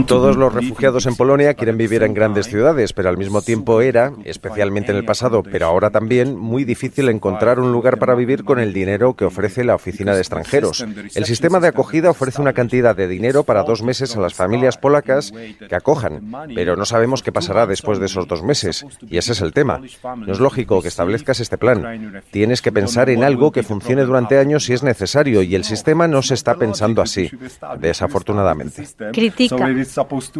[0.06, 4.12] Todos los refugiados en Polonia quieren vivir en grandes ciudades, pero al mismo tiempo era,
[4.24, 8.60] especialmente en el pasado, pero ahora también, muy difícil encontrar un lugar para vivir con
[8.60, 10.86] el dinero que ofrece la Oficina de Extranjeros.
[11.16, 14.78] El sistema de acogida ofrece una cantidad de dinero para dos meses a las familias
[14.78, 19.32] polacas que acojan, pero no sabemos qué pasará después de esos dos meses, y ese
[19.32, 19.80] es el tema.
[20.18, 22.22] No es lógico que establezcas este plan.
[22.30, 26.08] Tienes que pensar en algo que funcione durante años si es necesario, y el sistema
[26.08, 27.30] no se está pensando así,
[27.78, 28.86] desafortunadamente.
[29.12, 29.68] Critica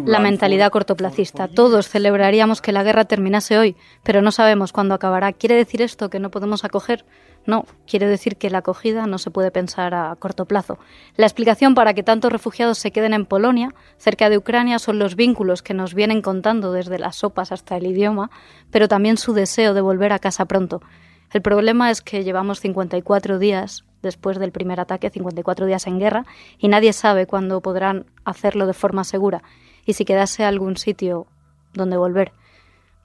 [0.05, 1.47] la mentalidad cortoplacista.
[1.47, 5.33] Todos celebraríamos que la guerra terminase hoy, pero no sabemos cuándo acabará.
[5.33, 7.05] ¿Quiere decir esto que no podemos acoger?
[7.45, 10.79] No, quiere decir que la acogida no se puede pensar a corto plazo.
[11.17, 15.15] La explicación para que tantos refugiados se queden en Polonia, cerca de Ucrania, son los
[15.15, 18.31] vínculos que nos vienen contando desde las sopas hasta el idioma,
[18.71, 20.81] pero también su deseo de volver a casa pronto.
[21.33, 26.25] El problema es que llevamos 54 días después del primer ataque, 54 días en guerra,
[26.59, 29.41] y nadie sabe cuándo podrán hacerlo de forma segura
[29.85, 31.27] y si quedase algún sitio
[31.73, 32.31] donde volver.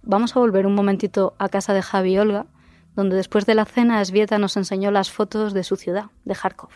[0.03, 2.47] Vamos a volver un momentito a casa de Javi y Olga,
[2.95, 6.71] donde después de la cena Esvieta nos enseñó las fotos de su ciudad, de Kharkov.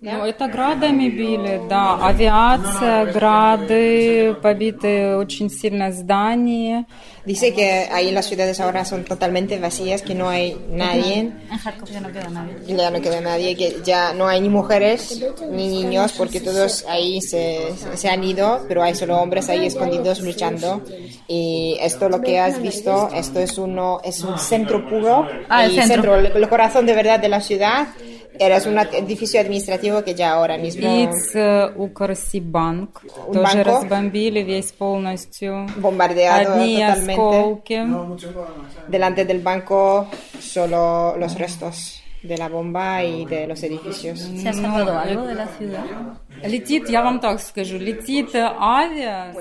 [0.00, 1.98] Ну, это градами били, да.
[2.06, 6.86] Авиация, грады, побиты очень сильно здания.
[7.26, 11.18] Dice que ahí las ciudades ahora son totalmente vacías, que no hay nadie.
[11.50, 12.54] En Kharkov ya no queda nadie.
[12.76, 17.20] Ya no queda nadie, que ya no hay ni mujeres ni niños, porque todos ahí
[17.20, 20.80] se, se han ido, pero hay solo hombres ahí escondidos luchando.
[21.26, 25.72] Y esto lo que has visto, esto es uno es un centro puro, Ah, el
[25.82, 26.16] centro.
[26.16, 27.88] el, el corazón de verdad de la ciudad.
[28.38, 31.34] Era un edificio administrativo que ya ahora mismo Лиц
[31.76, 33.70] Укрсибанк Un тоже banco.
[33.70, 35.66] разбомбили весь полностью.
[35.76, 37.12] bombardeado Одни totalmente.
[37.12, 37.78] осколки.
[38.88, 40.06] Delante del banco
[40.40, 44.18] solo los restos de la bomba y de los edificios.
[44.20, 45.84] ¿Se ha salvado algo de la ciudad?
[46.44, 49.32] Летит, я вам так скажу, летит авиа.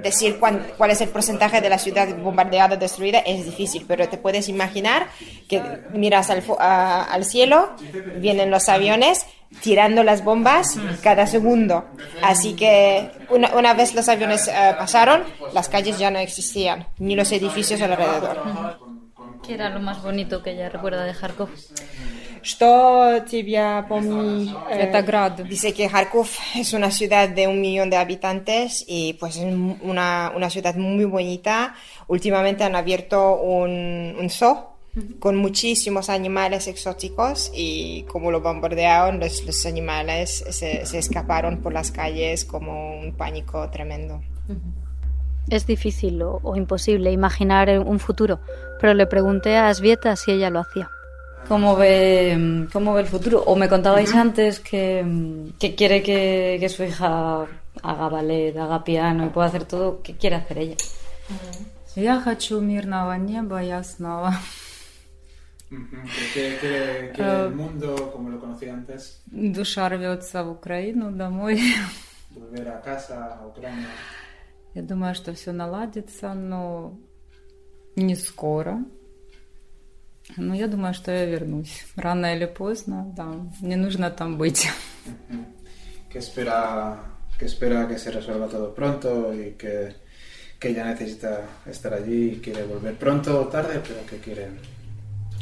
[0.00, 4.48] Decir cuál es el porcentaje de la ciudad bombardeada, destruida, es difícil, pero te puedes
[4.48, 5.08] imaginar
[5.48, 7.70] que miras al, al cielo,
[8.16, 9.26] vienen los aviones
[9.60, 11.84] tirando las bombas cada segundo.
[12.22, 17.14] Así que una, una vez los aviones eh, pasaron, las calles ya no existían, ni
[17.14, 18.42] los edificios alrededor.
[19.46, 21.50] ¿Qué era lo más bonito que ella recuerda de Kharkov?
[22.41, 25.41] Что тебя помни, eh, Это град.
[25.47, 30.31] Dice que Kharkov es una ciudad de un millón de habitantes y pues es una,
[30.35, 31.75] una ciudad muy bonita.
[32.07, 34.77] Últimamente han abierto un, un zoo
[35.19, 41.73] con muchísimos animales exóticos y como lo bombardearon, los, los animales se, se escaparon por
[41.73, 44.21] las calles como un pánico tremendo.
[45.49, 48.39] Es difícil o, o imposible imaginar un futuro,
[48.79, 50.89] pero le pregunté a Asvieta si ella lo hacía.
[51.47, 53.41] ¿Cómo ve, cómo ve el futuro?
[53.45, 55.05] O me contabais antes que,
[55.59, 57.45] que quiere que, que su hija
[57.81, 60.01] haga ballet, haga piano y pueda hacer todo.
[60.01, 60.75] ¿Qué quiere hacer ella?
[61.95, 64.29] Я хочу мирного неба ясного.
[65.69, 71.59] Que, que- que Eh, el mundo, como lo conocía antes, Душа рвется в Украину домой.
[72.31, 73.87] volver a casa, a Ucrania.
[74.75, 76.93] Я думаю, что все наладится, но
[77.95, 78.79] не скоро.
[80.36, 81.84] Но я думаю, что я вернусь.
[81.96, 83.32] Рано или поздно, да.
[83.60, 84.68] Мне нужно там быть.
[86.12, 89.94] que espera que espera que se resuelva todo pronto y que,
[90.60, 94.48] que ella necesita estar allí y quiere volver pronto o tarde, pero que quiere,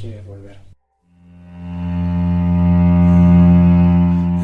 [0.00, 0.56] quiere volver.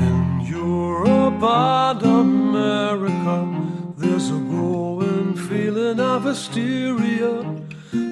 [0.09, 3.37] In Europe and America,
[3.97, 7.43] there's a growing feeling of hysteria,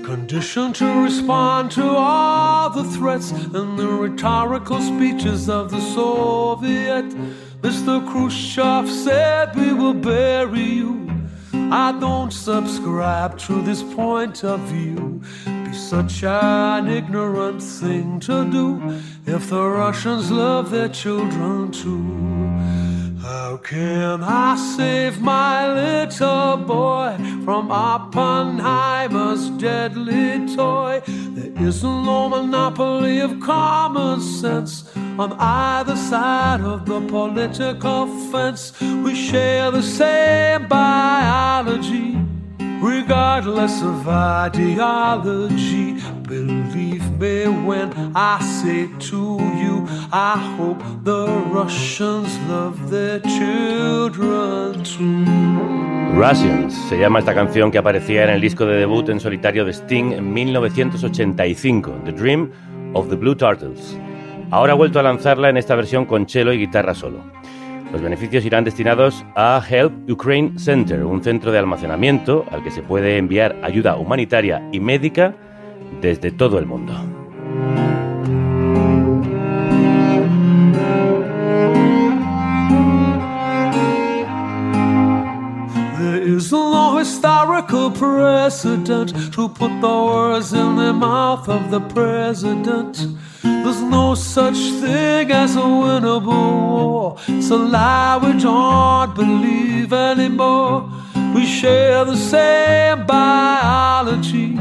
[0.05, 7.07] conditioned to respond to all the threats and the rhetorical speeches of the Soviet.
[7.63, 8.07] Mr.
[8.09, 11.11] Khrushchev said we will bury you.
[11.53, 15.23] I don't subscribe to this point of view.
[15.45, 22.74] Be such an ignorant thing to do if the Russians love their children too.
[23.25, 31.01] How can I save my little boy from Oppenheimer's deadly toy?
[31.07, 38.79] There is no monopoly of common sense on either side of the political fence.
[38.83, 42.19] We share the same biology,
[42.85, 45.95] regardless of ideology.
[46.29, 55.25] Believe me when I say to you, I hope the Russians love their children too.
[56.15, 59.73] Russians se llama esta canción que aparecía en el disco de debut en solitario de
[59.73, 62.51] Sting en 1985, The Dream
[62.93, 63.99] of the Blue Turtles.
[64.51, 67.19] ahora ha vuelto a lanzarla en esta versión con cello y guitarra solo.
[67.95, 72.83] Los beneficios irán destinados a Help Ukraine Center, un centro de almacenamiento al que se
[72.83, 75.37] puede enviar ayuda humanitaria y médica
[76.01, 76.93] desde todo el mundo.
[93.45, 97.17] There's no such thing as a winnable war.
[97.29, 100.89] It's a lie we don't believe anymore.
[101.35, 104.59] We share the same biology,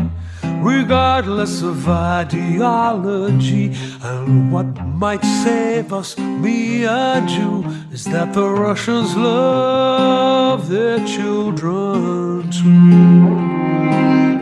[0.62, 3.74] regardless of ideology.
[4.02, 12.52] And what might save us, me and you, is that the Russians love their children
[12.52, 14.33] too.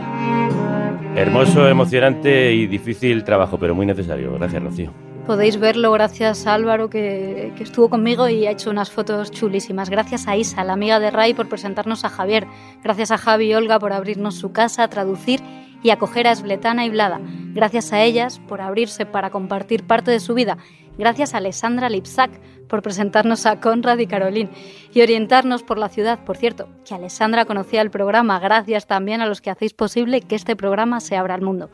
[1.22, 4.34] Hermoso, emocionante y difícil trabajo, pero muy necesario.
[4.34, 4.92] Gracias, Rocío.
[5.24, 9.88] Podéis verlo gracias a Álvaro que, estuvo conmigo y ha hecho unas fotos chulísimas.
[9.88, 12.48] Gracias a Isa, la amiga de Ray, por presentarnos a Javier.
[12.82, 15.40] Gracias a Javi y Olga por abrirnos su casa, traducir
[15.84, 17.20] y acoger a Esbletana y Blada.
[17.54, 20.58] Gracias a ellas por abrirse para compartir parte de su vida.
[20.98, 22.32] Gracias a Alessandra Lipsak
[22.72, 24.48] por presentarnos a Conrad y Caroline
[24.94, 26.24] y orientarnos por la ciudad.
[26.24, 28.38] Por cierto, que Alessandra conocía el programa.
[28.38, 31.68] Gracias también a los que hacéis posible que este programa se abra al mundo.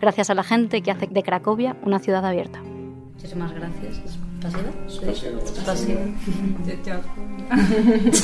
[0.00, 2.60] Gracias a la gente que hace de Cracovia una ciudad abierta.
[2.60, 4.16] Muchísimas gracias.
[4.40, 4.70] ¿Pasiva?
[4.88, 5.44] Spasibo.
[5.44, 6.00] Spasibo.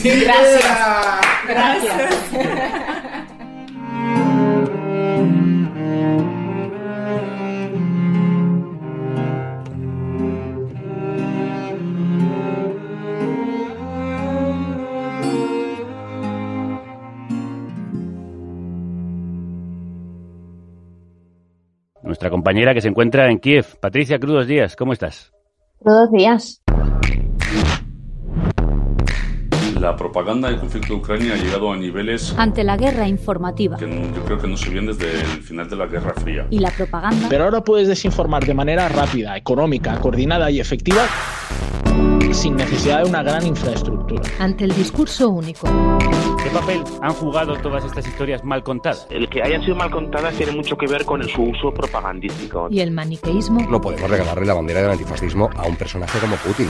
[0.05, 0.71] Gracias.
[1.49, 2.31] Gracias.
[22.21, 23.65] Nuestra compañera que se encuentra en Kiev.
[23.81, 25.33] Patricia Crudos Díaz, ¿cómo estás?
[25.83, 26.61] Todos días.
[29.81, 33.87] La propaganda del conflicto de Ucrania ha llegado a niveles Ante la guerra informativa que
[33.87, 36.47] no- yo creo que no se ven desde el final de la Guerra Fría.
[36.51, 41.01] y la propaganda, Pero ahora puedes desinformar de manera rápida, económica, coordinada y efectiva
[42.35, 44.23] sin necesidad de una gran infraestructura.
[44.39, 45.67] Ante el discurso único.
[46.43, 49.07] ¿Qué papel han jugado todas estas historias mal contadas?
[49.11, 52.69] El que hayan sido mal contadas tiene mucho que ver con su uso propagandístico.
[52.71, 53.61] Y el maniqueísmo.
[53.69, 56.69] No podemos regalarle la bandera del antifascismo a un personaje como Putin.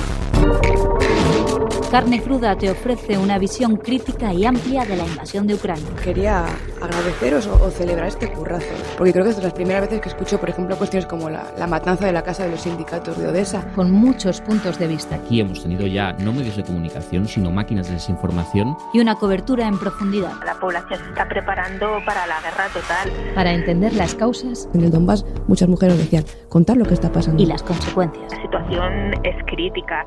[1.91, 5.85] Carne Cruda te ofrece una visión crítica y amplia de la invasión de Ucrania.
[6.05, 6.45] Quería
[6.81, 8.67] agradeceros o, o celebrar este currazo,
[8.97, 11.53] porque creo que es de las primeras veces que escucho, por ejemplo, cuestiones como la,
[11.59, 13.67] la matanza de la casa de los sindicatos de Odessa.
[13.75, 15.17] Con muchos puntos de vista.
[15.17, 18.77] Aquí hemos tenido ya no medios de comunicación, sino máquinas de desinformación.
[18.95, 20.33] Y una cobertura en profundidad.
[20.47, 23.35] La población se está preparando para la guerra total.
[23.35, 24.69] Para entender las causas.
[24.75, 27.43] En el Donbass muchas mujeres decían, contar lo que está pasando.
[27.43, 28.31] Y las consecuencias.
[28.31, 30.07] La situación es crítica.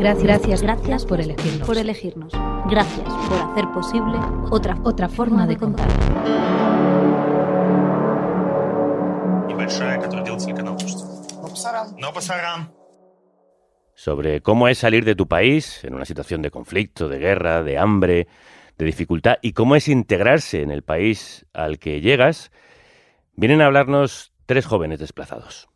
[0.00, 1.66] Gracias, gracias, gracias por elegirnos.
[1.66, 2.32] Por elegirnos.
[2.70, 4.18] Gracias por hacer posible
[4.50, 5.86] otra, otra forma de contar.
[13.94, 17.76] Sobre cómo es salir de tu país en una situación de conflicto, de guerra, de
[17.76, 18.26] hambre,
[18.78, 22.50] de dificultad y cómo es integrarse en el país al que llegas,
[23.34, 25.69] vienen a hablarnos tres jóvenes desplazados.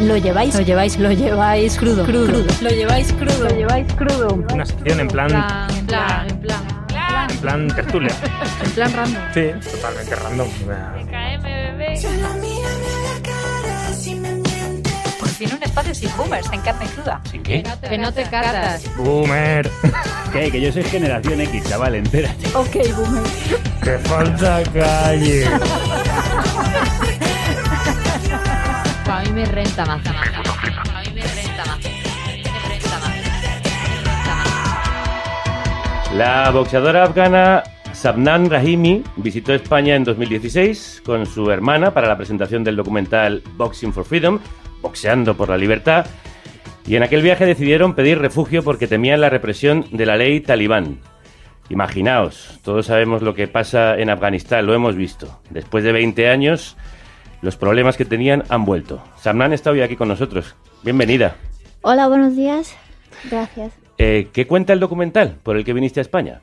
[0.00, 2.44] Lo lleváis, lo lleváis, lo lleváis crudo, crudo.
[2.60, 4.34] Lo lleváis crudo, lo lleváis crudo.
[4.52, 5.30] Una sección en plan.
[5.30, 8.10] En plan, en plan, En plan tertulia.
[8.64, 9.22] en plan random.
[9.32, 10.48] Sí, totalmente random.
[15.20, 17.20] Por fin un espacio sin boomers en carne cruda.
[17.30, 17.62] ¿Sin qué?
[17.88, 18.82] Que no te catas.
[18.96, 19.70] Boomer.
[20.32, 20.50] ¿Qué?
[20.50, 22.48] Que yo soy generación X, chaval, entérate.
[22.54, 23.22] Ok, boomer.
[23.82, 25.48] Que falta calle.
[29.74, 30.06] renta más.
[30.06, 31.78] A mí me renta más.
[31.82, 31.90] Me
[32.68, 33.14] renta más.
[36.14, 42.62] La boxeadora afgana Sabnan Rahimi visitó España en 2016 con su hermana para la presentación
[42.62, 44.38] del documental Boxing for Freedom,
[44.80, 46.06] Boxeando por la Libertad,
[46.86, 51.00] y en aquel viaje decidieron pedir refugio porque temían la represión de la ley talibán.
[51.68, 55.40] Imaginaos, todos sabemos lo que pasa en Afganistán, lo hemos visto.
[55.50, 56.76] Después de 20 años,
[57.44, 59.02] los problemas que tenían han vuelto.
[59.18, 60.56] Sabnan está hoy aquí con nosotros.
[60.82, 61.36] Bienvenida.
[61.82, 62.74] Hola, buenos días.
[63.30, 63.74] Gracias.
[63.98, 66.40] Eh, ¿Qué cuenta el documental por el que viniste a España?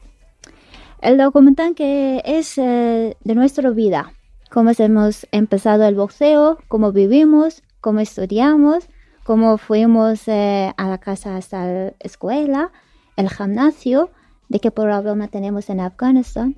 [1.01, 4.13] El documental que es eh, de nuestra vida,
[4.51, 8.87] cómo hemos empezado el boxeo, cómo vivimos, cómo estudiamos,
[9.23, 12.71] cómo fuimos eh, a la casa hasta la escuela,
[13.17, 14.11] el gimnasio,
[14.49, 16.55] de qué problema tenemos en Afganistán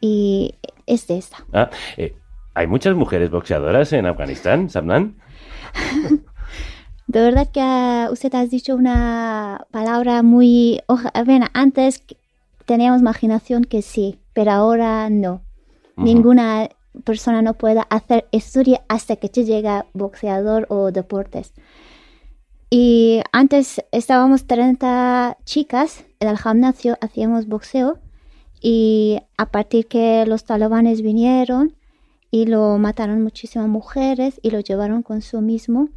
[0.00, 0.54] y
[0.86, 1.44] es de esta.
[1.52, 1.68] Ah,
[1.98, 2.14] eh,
[2.54, 5.16] ¿Hay muchas mujeres boxeadoras en Afganistán, Sabnan?
[7.06, 10.80] De verdad que ah, usted ha dicho una palabra muy...
[11.24, 12.04] Bueno, antes
[12.66, 15.42] teníamos imaginación que sí, pero ahora no.
[15.96, 16.68] Ninguna
[17.04, 21.52] persona no puede hacer historia hasta que te llega boxeador o deportes.
[22.70, 27.98] Y antes estábamos 30 chicas en el gimnasio, hacíamos boxeo
[28.60, 31.74] y a partir que los talibanes vinieron
[32.32, 35.90] y lo mataron muchísimas mujeres y lo llevaron con su mismo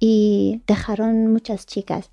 [0.00, 2.10] y dejaron muchas chicas.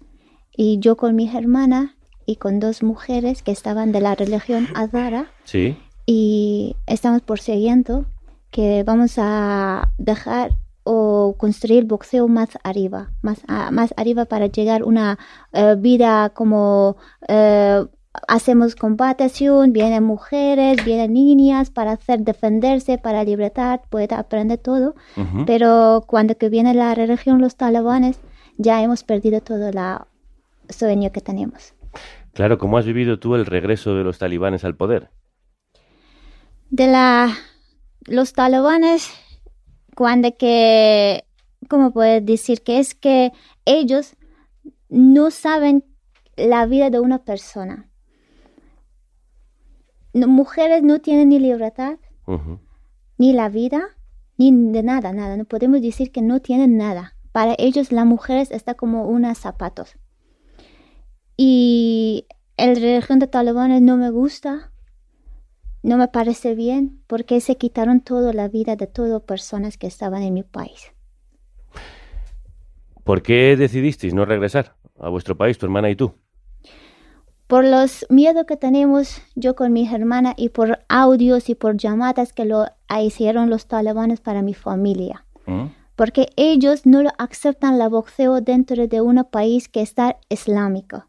[0.56, 5.32] Y yo con mi hermana y con dos mujeres que estaban de la religión Azara
[5.46, 5.78] Sí.
[6.06, 8.06] y estamos persiguiendo
[8.52, 10.52] que vamos a dejar
[10.84, 13.40] o construir boxeo más arriba, más,
[13.72, 15.18] más arriba para llegar a una
[15.54, 17.86] eh, vida como eh,
[18.28, 24.96] hacemos combatación, vienen mujeres, vienen niñas para hacer defenderse, para libertad, puede aprender todo,
[25.46, 28.20] pero cuando que viene la religión, los talibanes,
[28.58, 29.78] ya hemos perdido todo el
[30.70, 31.74] sueño que tenemos.
[32.34, 35.10] Claro, ¿cómo has vivido tú el regreso de los talibanes al poder?
[36.70, 37.36] de la
[38.06, 39.10] los talibanes
[39.96, 41.26] cuando que
[41.68, 43.32] cómo puedes decir que es que
[43.66, 44.16] ellos
[44.88, 45.84] no saben
[46.36, 47.89] la vida de una persona
[50.14, 51.98] No- mujeres no tienen ni libertad
[53.18, 53.82] ni la vida
[54.38, 58.52] ni de nada nada no podemos decir que no tienen nada para ellos las mujeres
[58.52, 59.98] está como unos zapatos
[61.38, 62.26] y
[62.58, 64.72] el religión de talibanes no me gusta
[65.82, 70.24] no me parece bien porque se quitaron toda la vida de todas personas que estaban
[70.24, 70.92] en mi país.
[73.06, 76.14] ¿Por qué decidisteis no regresar a vuestro país, tu hermana y tú?
[77.50, 82.32] Por los miedos que tenemos yo con mi hermana y por audios y por llamadas
[82.32, 82.68] que lo
[83.02, 85.26] hicieron los talibanes para mi familia.
[85.48, 85.66] ¿Mm?
[85.96, 91.08] Porque ellos no lo aceptan la boxeo dentro de un país que está islámico.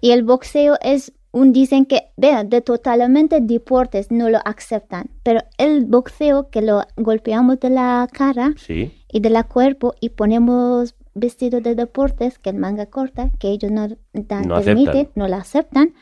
[0.00, 5.10] Y el boxeo es un, dicen que, vean, de totalmente deportes no lo aceptan.
[5.22, 8.92] Pero el boxeo que lo golpeamos de la cara Sí.
[9.12, 13.72] y de la cuerpo y ponemos vestido de deportes que es manga corta que ellos
[13.72, 15.12] no dan No permiten, aceptan.
[15.14, 15.94] no la aceptan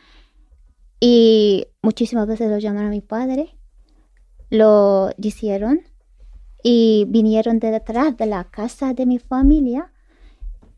[1.00, 3.56] y muchísimas veces lo llamaron a mi padre
[4.50, 5.82] lo hicieron
[6.62, 9.92] y vinieron de detrás de la casa de mi familia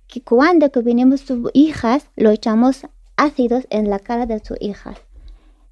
[0.06, 4.98] que cuando que vinimos sus hijas lo echamos ácidos en la cara de sus hijas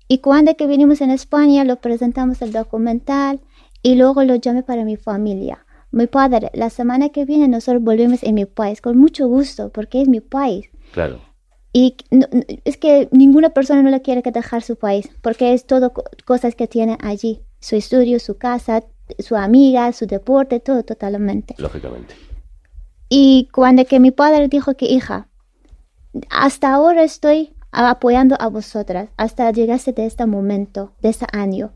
[0.08, 3.40] y cuando que vinimos en España lo presentamos el documental
[3.82, 5.66] y luego lo llamé para mi familia.
[5.95, 10.03] Mi padre, la semana que viene nosotros volvemos en mi país con mucho gusto porque
[10.03, 10.68] es mi país.
[10.92, 11.20] Claro.
[11.72, 12.26] Y no-
[12.64, 16.05] es que ninguna persona no le quiere que dejar su país porque es todo co-
[16.24, 17.42] cosas que tiene allí.
[17.61, 18.82] Su estudio, su casa,
[19.20, 21.55] su amiga, su deporte, todo totalmente.
[21.59, 22.14] Lógicamente.
[23.09, 25.28] Y cuando que mi padre dijo que hija,
[26.30, 31.72] hasta ahora estoy apoyando a vosotras, hasta llegarse de este momento, de este año.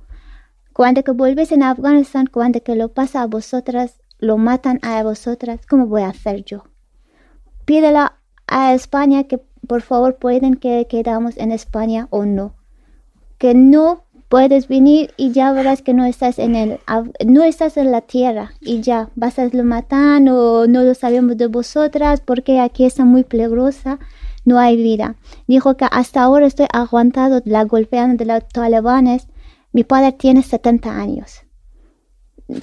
[0.73, 5.61] Cuando que vuelves en Afganistán, cuando que lo pasa a vosotras, lo matan a vosotras,
[5.67, 6.65] ¿cómo voy a hacer yo?
[7.65, 12.55] Pídela a España que por favor pueden que quedamos en España o no.
[13.39, 16.79] Que no puedes venir y ya verás que no estás en el
[17.27, 21.37] no estás en la tierra y ya vas a lo matan o no lo sabemos
[21.39, 23.99] de vosotras porque aquí está muy peligrosa
[24.45, 25.17] no hay vida
[25.47, 29.29] dijo que hasta ahora estoy aguantado la golpeando de los talibanes
[29.73, 31.41] mi padre tiene 70 años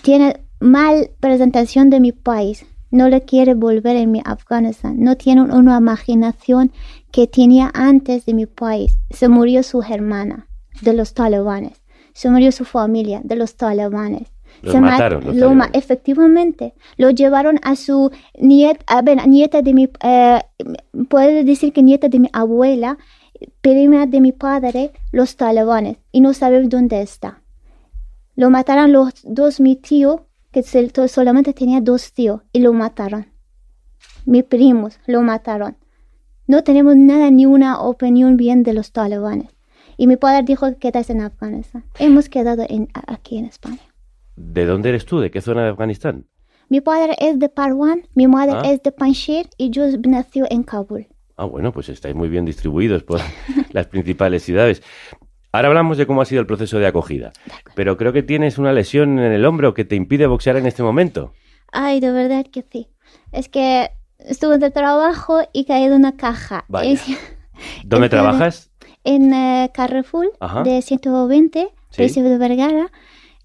[0.04, 2.66] tiene mal presentación de mi país.
[2.92, 4.96] No le quiere volver en mi Afganistán.
[5.00, 6.72] No tiene una imaginación
[7.12, 8.98] que tenía antes de mi país.
[9.10, 10.48] Se murió su hermana
[10.82, 11.82] de los talibanes.
[12.14, 14.32] Se murió su familia de los talibanes.
[14.62, 15.84] Los Se ma- mataron los lo ma- talibanes.
[15.84, 20.40] efectivamente lo llevaron a su nieta, a ver, nieta de mi, eh,
[21.10, 22.98] puedo decir que nieta de mi abuela,
[23.60, 27.42] prima de mi padre, los talibanes, y no sabemos dónde está.
[28.38, 30.25] Lo mataron los dos, mi tío,
[30.64, 33.28] que solamente tenía dos tíos, y lo mataron.
[34.26, 35.78] Mis primos lo mataron.
[36.48, 39.56] No tenemos nada, ni una opinión bien de los talibanes.
[39.98, 41.86] Y mi padre dijo que quedas en Afganistán.
[42.00, 43.80] Hemos quedado en, aquí en España.
[44.36, 45.20] ¿De dónde eres tú?
[45.20, 46.26] ¿De qué zona de Afganistán?
[46.70, 48.72] Mi padre es de Parwan, mi madre Ah.
[48.72, 51.08] es de Panjshir y yo nací en Kabul.
[51.38, 53.20] Ah, bueno, pues estáis muy bien distribuidos por
[53.72, 54.82] las principales ciudades.
[55.56, 57.32] Ahora hablamos de cómo ha sido el proceso de acogida,
[57.76, 60.84] pero creo que tienes una lesión en el hombro que te impide boxear en este
[60.84, 61.32] momento.
[61.72, 62.90] Ay, de verdad que sí.
[63.32, 63.90] Es que
[64.20, 66.66] estuve de trabajo y caí de una caja.
[66.68, 66.92] Vaya.
[66.92, 67.06] Es-
[67.86, 68.70] ¿Dónde trabajas?
[69.06, 70.64] En eh, Carrefour Ajá.
[70.64, 71.96] de 120, Sí.
[71.96, 72.92] precio de Vergara.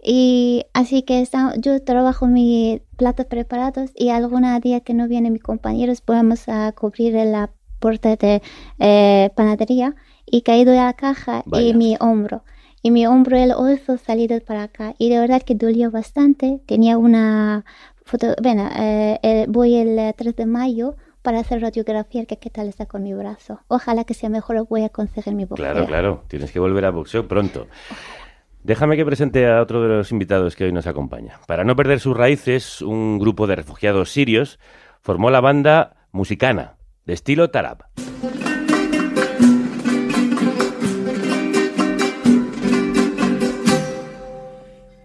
[0.03, 5.33] Y así que está, yo trabajo mis platos preparados y alguna día que no vienen
[5.35, 8.43] mis compañeros podemos a cubrir la puerta de
[8.79, 9.95] eh, panadería
[10.31, 12.43] y caído a la caja y mi hombro.
[12.83, 14.95] Y mi hombro el oso salido para acá.
[14.97, 16.61] Y de verdad que dolió bastante.
[16.67, 17.65] Tenía una
[18.05, 22.69] foto, bueno, eh, eh, voy el 3 de mayo para hacer radiografía, que qué tal
[22.69, 23.61] está con mi brazo.
[23.69, 25.65] Ojalá que sea mejor, voy a conseguir mi boxeo.
[25.65, 27.67] Claro, claro, tienes que volver a boxeo pronto.
[28.63, 31.41] Déjame que presente a otro de los invitados que hoy nos acompaña.
[31.47, 34.59] Para no perder sus raíces, un grupo de refugiados sirios
[35.01, 36.77] formó la banda Musicana,
[37.07, 37.85] de estilo tarab.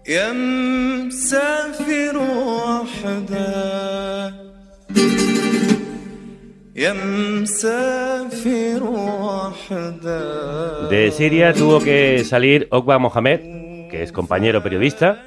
[0.07, 3.51] يا مسافر وحدة
[6.75, 10.21] يا مسافر وحدة
[10.89, 15.23] De Siria tuvo que salir Okba Mohamed, que es compañero periodista.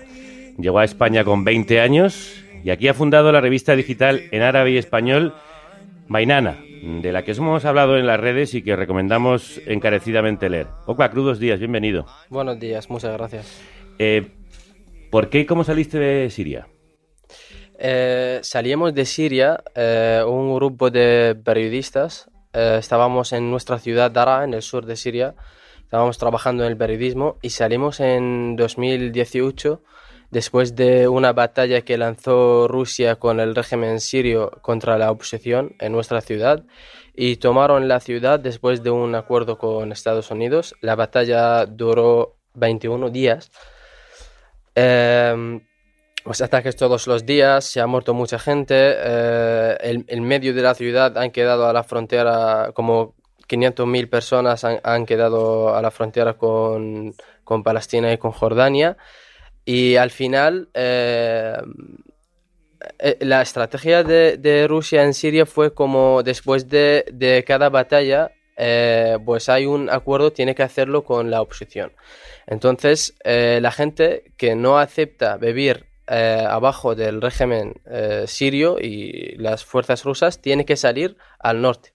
[0.59, 2.35] Llegó a España con 20 años
[2.65, 5.35] y aquí ha fundado la revista digital en árabe y español
[6.09, 10.67] Mainana, de la que hemos hablado en las redes y que recomendamos encarecidamente leer.
[10.87, 12.07] Okba, crudos días, bienvenido.
[12.29, 13.61] Buenos días, muchas gracias.
[13.99, 14.29] Eh,
[15.10, 16.68] ¿Por qué y cómo saliste de Siria?
[17.80, 22.30] Eh, salíamos de Siria, eh, un grupo de periodistas.
[22.53, 25.36] eh, estábamos en nuestra ciudad Dara, en el sur de Siria.
[25.84, 29.82] Estábamos trabajando en el periodismo y salimos en 2018
[30.30, 35.91] después de una batalla que lanzó Rusia con el régimen sirio contra la oposición en
[35.91, 36.64] nuestra ciudad
[37.16, 40.76] y tomaron la ciudad después de un acuerdo con Estados Unidos.
[40.82, 43.51] La batalla duró 21 días.
[44.76, 45.60] Eh,
[46.26, 50.62] los ataques todos los días, se ha muerto mucha gente, eh, el, el medio de
[50.62, 53.16] la ciudad han quedado a la frontera, como
[53.48, 58.98] 500.000 personas han, han quedado a la frontera con, con Palestina y con Jordania.
[59.66, 61.58] Y al final, eh,
[63.00, 68.32] eh, la estrategia de, de Rusia en Siria fue como después de, de cada batalla,
[68.62, 71.93] eh, pues hay un acuerdo, tiene que hacerlo con la oposición.
[72.45, 77.76] Entonces, eh, la gente que no acepta vivir eh, abajo del régimen
[78.26, 81.93] sirio y las fuerzas rusas tiene que salir al norte.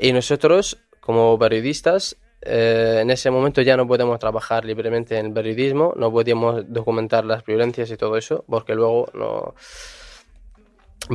[0.00, 5.94] Y nosotros, como periodistas, en ese momento ya no podemos trabajar libremente en el periodismo,
[5.96, 9.54] no podemos documentar las violencias y todo eso, porque luego no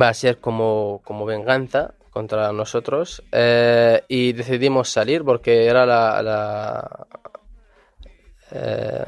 [0.00, 3.22] va a ser como, como venganza contra nosotros.
[3.32, 7.06] Eh, y decidimos salir porque era la, la,
[8.52, 9.04] eh,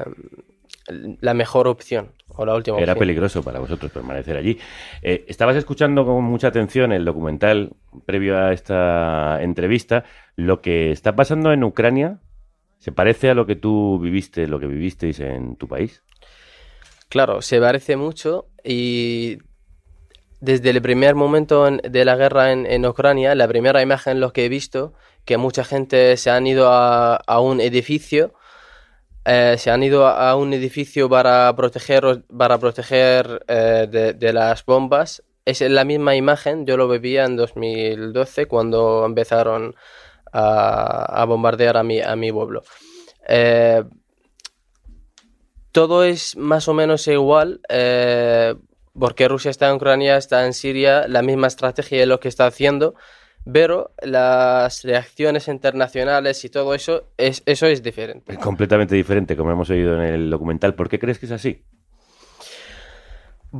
[1.21, 2.99] la mejor opción o la última Era opción.
[2.99, 4.57] peligroso para vosotros permanecer allí.
[5.01, 7.71] Eh, estabas escuchando con mucha atención el documental
[8.05, 10.03] previo a esta entrevista.
[10.35, 12.19] Lo que está pasando en Ucrania
[12.79, 16.03] se parece a lo que tú viviste, lo que vivisteis en tu país.
[17.07, 19.37] Claro, se parece mucho y
[20.43, 24.33] desde el primer momento en- de la guerra en, en Ucrania, la primera imagen lo
[24.33, 28.33] que he visto, que mucha gente se han ido a, a un edificio,
[29.23, 35.23] eh, se han ido a, un edificio para proteger, para proteger eh, de, las bombas.
[35.45, 39.75] Es la misma imagen, yo lo vivía en 2012 cuando empezaron
[40.33, 42.63] a, a bombardear a mi, a mi pueblo.
[43.29, 43.81] Eh,
[45.71, 47.61] todo es más o menos igual,
[48.97, 52.45] porque Rusia está en Ucrania, está en Siria, la misma estrategia es lo que está
[52.45, 52.95] haciendo,
[53.51, 58.33] pero las reacciones internacionales y todo eso, es, eso es diferente.
[58.33, 60.75] Es completamente diferente, como hemos oído en el documental.
[60.75, 61.63] ¿Por qué crees que es así?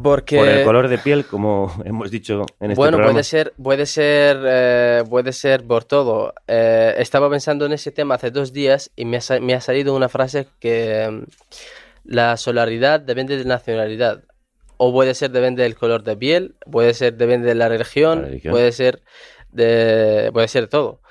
[0.01, 0.37] Porque...
[0.37, 3.13] Por el color de piel, como hemos dicho en este bueno, programa.
[3.13, 6.33] puede ser, puede ser, eh, puede ser por todo.
[6.47, 9.95] Eh, estaba pensando en ese tema hace dos días y me ha, me ha salido
[9.95, 11.23] una frase que mm,
[12.05, 14.23] la solaridad depende de nacionalidad.
[14.77, 18.27] O puede ser depende del color de piel, puede ser depende de la religión, La
[18.27, 18.51] religión.
[18.51, 19.01] puede ser
[19.51, 21.01] de, puede ser todo.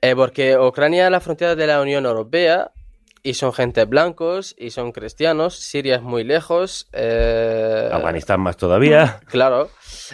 [0.00, 2.72] Eh, porque Ucrania es la frontera de la Unión Europea
[3.22, 5.54] y son gente blancos y son cristianos.
[5.56, 6.88] Siria es muy lejos.
[6.92, 9.20] eh, Afganistán más todavía.
[9.28, 9.70] Claro,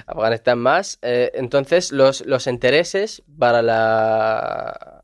[0.07, 0.99] Afganistán más.
[1.01, 5.03] Eh, entonces, los, los intereses para la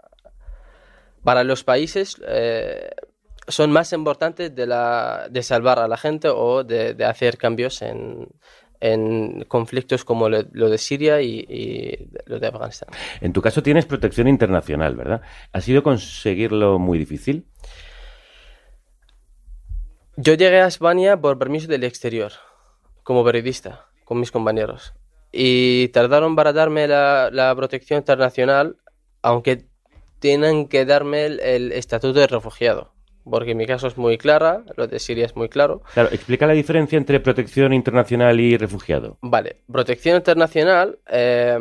[1.22, 2.90] para los países eh,
[3.48, 7.82] son más importantes de, la, de salvar a la gente o de, de hacer cambios
[7.82, 8.28] en,
[8.80, 12.88] en conflictos como lo, lo de Siria y, y lo de Afganistán.
[13.20, 15.22] En tu caso tienes protección internacional, ¿verdad?
[15.52, 17.46] ¿Ha sido conseguirlo muy difícil?
[20.16, 22.32] Yo llegué a España por permiso del exterior,
[23.02, 24.94] como periodista, con mis compañeros.
[25.32, 28.76] Y tardaron para darme la, la protección internacional,
[29.22, 29.66] aunque
[30.20, 32.93] tienen que darme el, el estatuto de refugiado.
[33.24, 35.82] Porque mi caso es muy clara, lo de Siria es muy claro.
[35.94, 39.18] Claro, explica la diferencia entre protección internacional y refugiado.
[39.22, 41.58] Vale, protección internacional eh,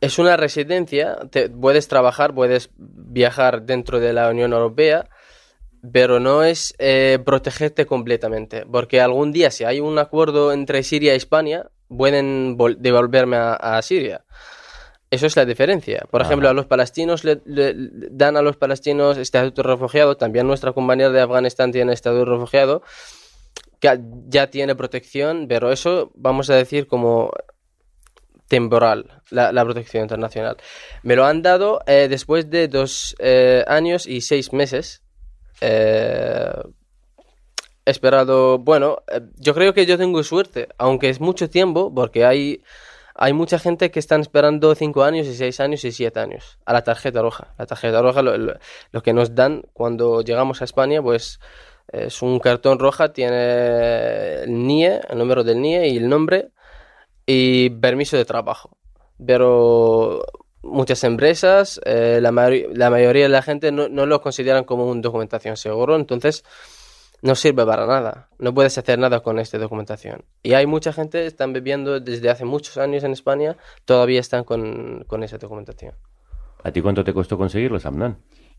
[0.00, 5.08] es una residencia, te- puedes trabajar, puedes viajar dentro de la Unión Europea,
[5.92, 11.12] pero no es eh, protegerte completamente, porque algún día si hay un acuerdo entre Siria
[11.14, 14.24] y España, pueden vol- devolverme a, a Siria.
[15.14, 16.06] Eso es la diferencia.
[16.10, 17.40] Por ejemplo, a los palestinos le,
[18.10, 22.36] dan a los palestinos estatuto de refugiado, también nuestra compañera de Afganistán tiene estatuto de
[22.36, 22.82] refugiado,
[23.78, 27.30] que ya tiene protección, pero eso vamos a decir como
[28.48, 30.56] temporal, la, la protección internacional.
[31.04, 35.02] Me lo han dado eh, después de dos eh, años y seis meses.
[35.60, 36.52] Eh,
[37.86, 39.02] esperado, bueno,
[39.36, 42.62] yo creo que yo tengo suerte, aunque es mucho tiempo, porque hay,
[43.14, 46.72] hay mucha gente que están esperando cinco años y seis años y siete años a
[46.72, 47.54] la tarjeta roja.
[47.58, 51.38] La tarjeta roja, lo, lo- que nos dan cuando llegamos a España, pues
[51.92, 56.48] es un cartón roja, tiene el NIE, el número del NIE y el nombre
[57.26, 58.76] y permiso de trabajo.
[59.24, 60.24] Pero
[60.62, 65.56] muchas empresas, eh, la mayoría de la gente no, no lo consideran como una documentación
[65.56, 66.44] seguro, entonces
[67.24, 68.28] no sirve para nada.
[68.38, 70.24] No puedes hacer nada con esta documentación.
[70.42, 73.56] Y hay mucha gente que están viviendo desde hace muchos años en España,
[73.86, 75.94] todavía están con, con esa documentación.
[76.62, 78.18] ¿A ti cuánto te costó conseguirlo, Samnan?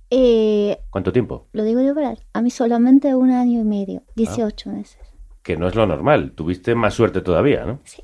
[0.09, 1.47] Eh, ¿Cuánto tiempo?
[1.53, 4.99] lo digo de verdad, a mí solamente un año y medio, 18 meses.
[5.43, 6.31] Que no es lo normal.
[6.31, 7.81] Tuviste más suerte todavía, ¿no?
[7.83, 8.03] Sí.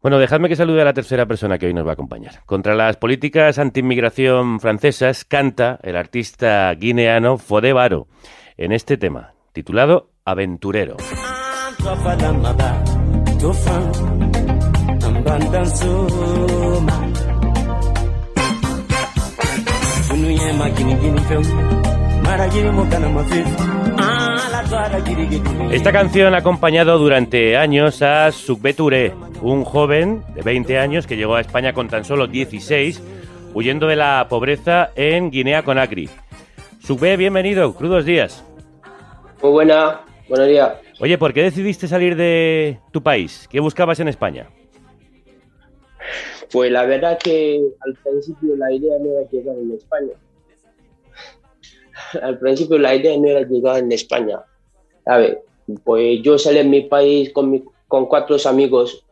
[0.00, 2.42] Bueno, dejadme que salude a la tercera persona que hoy nos va a acompañar.
[2.46, 8.08] Contra las políticas anti-inmigración francesas canta el artista guineano Fode Baro
[8.60, 10.98] en este tema, titulado Aventurero.
[25.70, 31.16] Esta canción ha acompañado durante años a Sukbe Touré, un joven de 20 años que
[31.16, 33.02] llegó a España con tan solo 16,
[33.54, 36.10] huyendo de la pobreza en Guinea-Conakry.
[36.82, 38.44] Sukbe, bienvenido, crudos días.
[39.42, 40.74] Muy buena, buenos días.
[41.00, 43.46] Oye, ¿por qué decidiste salir de tu país?
[43.50, 44.48] ¿Qué buscabas en España?
[46.52, 50.12] Pues la verdad que al principio la idea no era llegar en España.
[52.22, 54.42] Al principio la idea no era llegar en España.
[55.04, 55.38] ¿sabes?
[55.84, 59.06] Pues yo salí en mi país con, mi- con cuatro amigos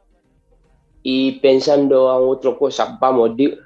[1.02, 2.98] y pensando en otra cosa.
[3.00, 3.56] Vamos, di-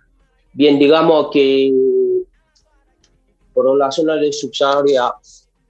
[0.53, 1.73] bien digamos que
[3.55, 5.15] por la zona de Subsahara,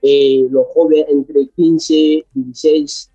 [0.03, 3.11] eh, los jóvenes entre 15 y 16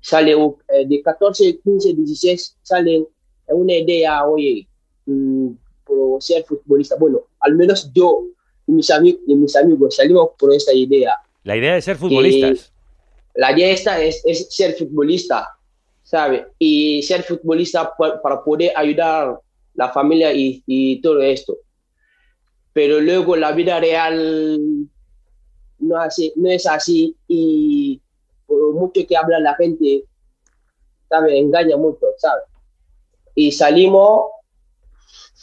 [0.00, 3.06] salen, eh, de 14, 15, 16 salen
[3.48, 4.66] en una idea, oye,
[5.06, 5.48] mm,
[5.84, 6.96] por ser futbolista.
[6.96, 8.24] Bueno, al menos yo
[8.66, 8.90] y mis,
[9.26, 11.14] y mis amigos salimos por esta idea.
[11.44, 12.72] La idea de ser futbolistas.
[13.34, 15.48] La idea esta es, es ser futbolista,
[16.02, 16.46] ¿sabe?
[16.58, 19.38] Y ser futbolista pa- para poder ayudar
[19.74, 21.56] la familia y, y todo esto.
[22.72, 24.60] Pero luego la vida real
[25.80, 28.00] no, así, no es así y
[28.46, 30.04] por mucho que habla la gente,
[31.08, 31.38] ¿sabe?
[31.38, 32.42] Engaña mucho, ¿sabe?
[33.34, 34.26] Y salimos,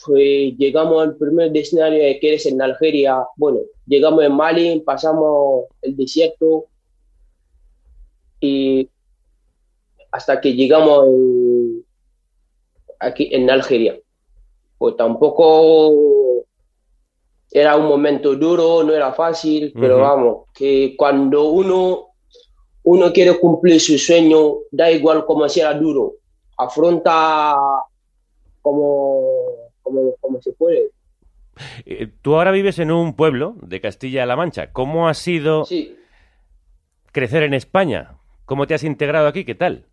[0.06, 3.24] llegamos al primer escenario que es en Algeria.
[3.36, 6.66] Bueno, llegamos en Mali, pasamos el desierto
[8.40, 8.88] y
[10.10, 11.06] hasta que llegamos
[13.00, 13.98] aquí en Algeria.
[14.78, 16.17] Pues tampoco
[17.50, 22.08] era un momento duro, no era fácil, pero vamos, que cuando uno,
[22.82, 26.14] uno quiere cumplir su sueño, da igual como sea duro,
[26.56, 27.56] afronta
[28.60, 29.22] como,
[29.82, 30.90] como, como se puede.
[31.86, 34.72] Eh, Tú ahora vives en un pueblo de Castilla-La Mancha.
[34.72, 35.64] ¿Cómo ha sido
[37.12, 38.18] crecer en España?
[38.44, 39.44] ¿Cómo te has integrado aquí?
[39.44, 39.86] ¿Qué tal?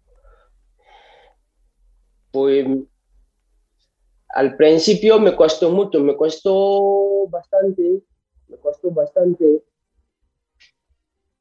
[2.32, 2.68] Pues
[4.36, 8.02] al principio me costó mucho, me costó bastante,
[8.50, 9.64] me costó bastante,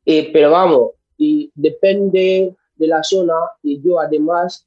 [0.06, 4.66] Eh, pero vamos, y depende de la zona y yo además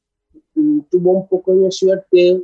[0.55, 2.41] mm, tuve un poco de suerte,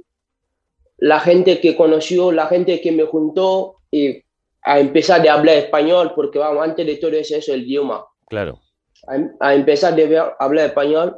[0.98, 4.22] la gente que conoció, la gente que me juntó y
[4.62, 8.06] a empezar de hablar español, porque vamos, antes de todo eso, eso el idioma.
[8.28, 8.60] Claro.
[9.08, 11.16] a, a empezar de ver- hablar español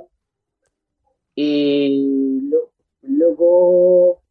[1.35, 4.21] y lo- luego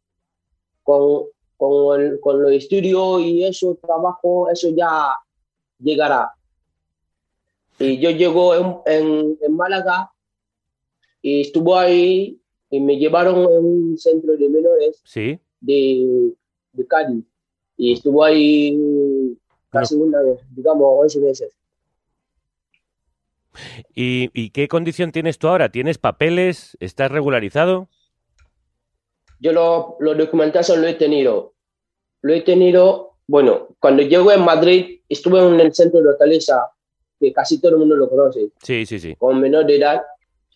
[0.85, 1.23] con,
[1.57, 5.07] con, el- con los estudios y eso, trabajo, eso ya
[5.79, 6.31] llegará.
[7.79, 10.09] Y yo llego en, en, en Málaga
[11.21, 15.39] y estuve ahí y me llevaron en un centro de menores Sí.
[15.59, 16.31] de,
[16.71, 17.25] de Cádiz
[17.75, 19.37] y estuve ahí
[19.69, 21.51] casi un año, digamos 11 meses.
[23.93, 25.69] ¿Y, y qué condición tienes tú ahora?
[25.69, 26.77] ¿Tienes papeles?
[26.79, 27.87] ¿Estás regularizado?
[29.45, 31.53] Yo lo, lo documentación lo he tenido.
[32.23, 36.67] Lo he tenido, bueno, cuando llego en Madrid, estuve en el centro de hortaliza,
[37.19, 39.15] que casi todo el mundo lo conoce, Sí, sí, sí.
[39.15, 40.01] con menor de edad,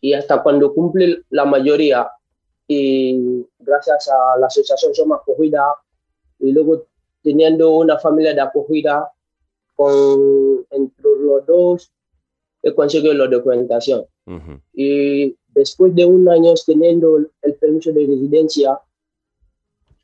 [0.02, 2.10] y hasta cuando cumple la mayoría,
[2.68, 5.68] y gracias a la asociación Somos Acogida,
[6.40, 6.88] y luego
[7.22, 9.08] teniendo una familia de acogida,
[9.76, 11.92] con entre los dos,
[12.64, 14.08] he conseguido la documentación.
[14.26, 14.60] Ujú.
[14.74, 18.80] Y después de un año teniendo el permiso de residencia,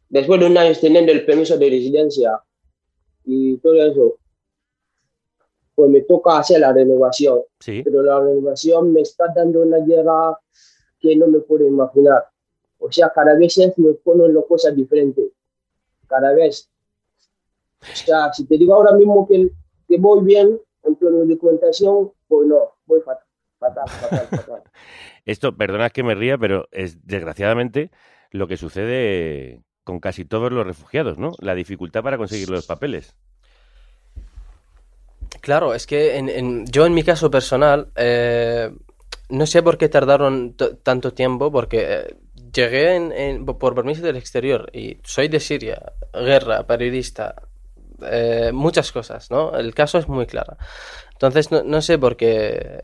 [0.09, 2.43] después de un año teniendo el permiso de residencia
[3.23, 4.17] y todo eso,
[5.73, 7.41] pues me toca hacer la renovación.
[7.59, 7.81] Sí.
[7.83, 10.37] Pero la renovación me está dando una guerra
[10.99, 12.25] que no me puedo imaginar.
[12.79, 15.31] O sea, cada vez me ponen las cosas diferentes.
[16.07, 16.69] Cada vez.
[17.81, 19.49] O sea, si te digo ahora mismo que,
[19.87, 23.25] que voy bien en plano de documentación, pues no, voy fatal,
[23.57, 24.63] fatal, fatal, fatal.
[25.25, 27.91] Esto, perdonad que me ría, pero es desgraciadamente
[28.31, 31.31] lo que sucede con casi todos los refugiados, ¿no?
[31.39, 33.15] La dificultad para conseguir los papeles.
[35.41, 38.71] Claro, es que en, en- yo en mi caso personal, eh,
[39.29, 42.15] no sé por qué tardaron tanto tiempo, porque eh,
[42.53, 47.35] llegué en- por permiso del exterior y soy de Siria, guerra, periodista,
[48.09, 49.55] eh, muchas cosas, ¿no?
[49.57, 50.57] El caso es muy claro.
[51.13, 52.83] Entonces, no, no sé por qué.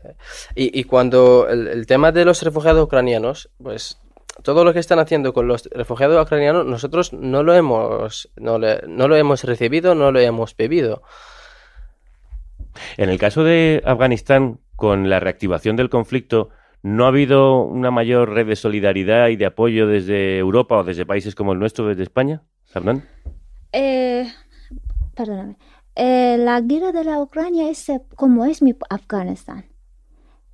[0.54, 3.98] Y, y cuando el, el tema de los refugiados ucranianos, pues
[4.42, 8.82] todo lo que están haciendo con los refugiados ucranianos, nosotros no lo hemos, no, le-
[8.88, 11.02] no lo hemos recibido, no lo hemos bebido.
[12.96, 16.48] En el caso de Afganistán, con la reactivación del conflicto,
[16.82, 21.04] ¿no ha habido una mayor red de solidaridad y de apoyo desde Europa o desde
[21.06, 22.42] países como el nuestro, desde España?
[22.74, 23.06] ¿Hernán?
[23.72, 24.26] Eh,
[25.14, 25.56] perdóname.
[25.94, 29.66] Eh, la guerra de la Ucrania es eh, como es mi Afganistán.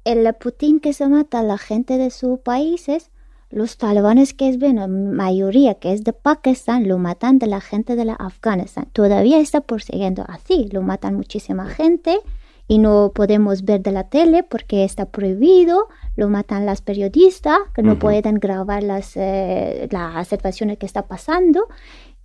[0.05, 3.11] El Putin que se mata a la gente de sus países,
[3.51, 7.95] los talibanes que es bueno, mayoría que es de Pakistán, lo matan de la gente
[7.95, 8.89] de la Afganistán.
[8.93, 12.19] Todavía está persiguiendo así, lo matan muchísima gente
[12.67, 17.83] y no podemos ver de la tele porque está prohibido, lo matan las periodistas que
[17.83, 21.69] no pueden grabar las, eh, las situaciones que está pasando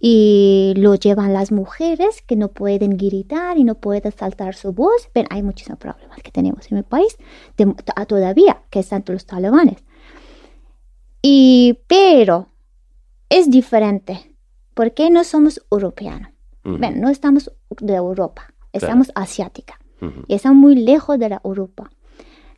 [0.05, 5.07] y lo llevan las mujeres que no pueden gritar y no pueden saltar su voz.
[5.15, 7.15] Ven, hay muchísimos problemas que tenemos en mi país
[7.55, 7.73] de-
[8.05, 9.77] todavía que están los talibanes.
[11.21, 12.49] Y, pero
[13.29, 14.35] es diferente
[14.73, 16.31] porque no somos europeanos.
[16.65, 17.49] Ven, no estamos
[17.79, 18.69] de Europa, Claro.
[18.73, 19.79] estamos asiática
[20.27, 21.89] y estamos muy lejos de la Europa.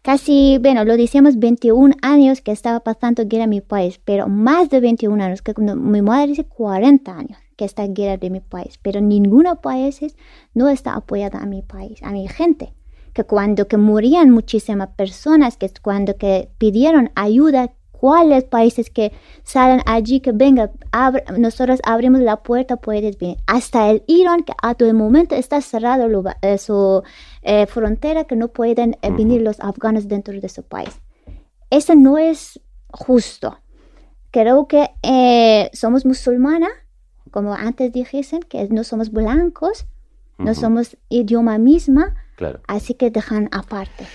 [0.06, 4.70] Casi, bueno, lo decíamos 21 años que estaba pasando guerra en mi país, pero más
[4.70, 8.40] de 21 años, que cuando mi madre dice 40 años que está guerra de mi
[8.40, 10.00] país, pero ninguno país
[10.54, 12.76] no está apoyada a mi país, a mi gente.
[13.14, 17.74] Que cuando que morían muchísimas personas, que cuando que pidieron ayuda,
[18.06, 20.70] cuáles países que salen allí, que venga,
[21.40, 23.38] nosotros abrimos la puerta, puedes venir.
[23.48, 26.08] Hasta el Irán, que a todo momento está cerrado
[26.44, 27.02] eh, su
[27.42, 31.02] eh, frontera, que no pueden eh, venir los afganos dentro de su país.
[31.72, 32.60] Eso no es
[32.92, 33.58] justo.
[34.30, 34.92] Creo que
[35.74, 36.74] somos musulmanas,
[37.32, 39.88] como antes dijesen, que no somos blancos,
[40.38, 42.60] no somos idioma misma, Claro.
[42.68, 44.06] así que dejan aparte.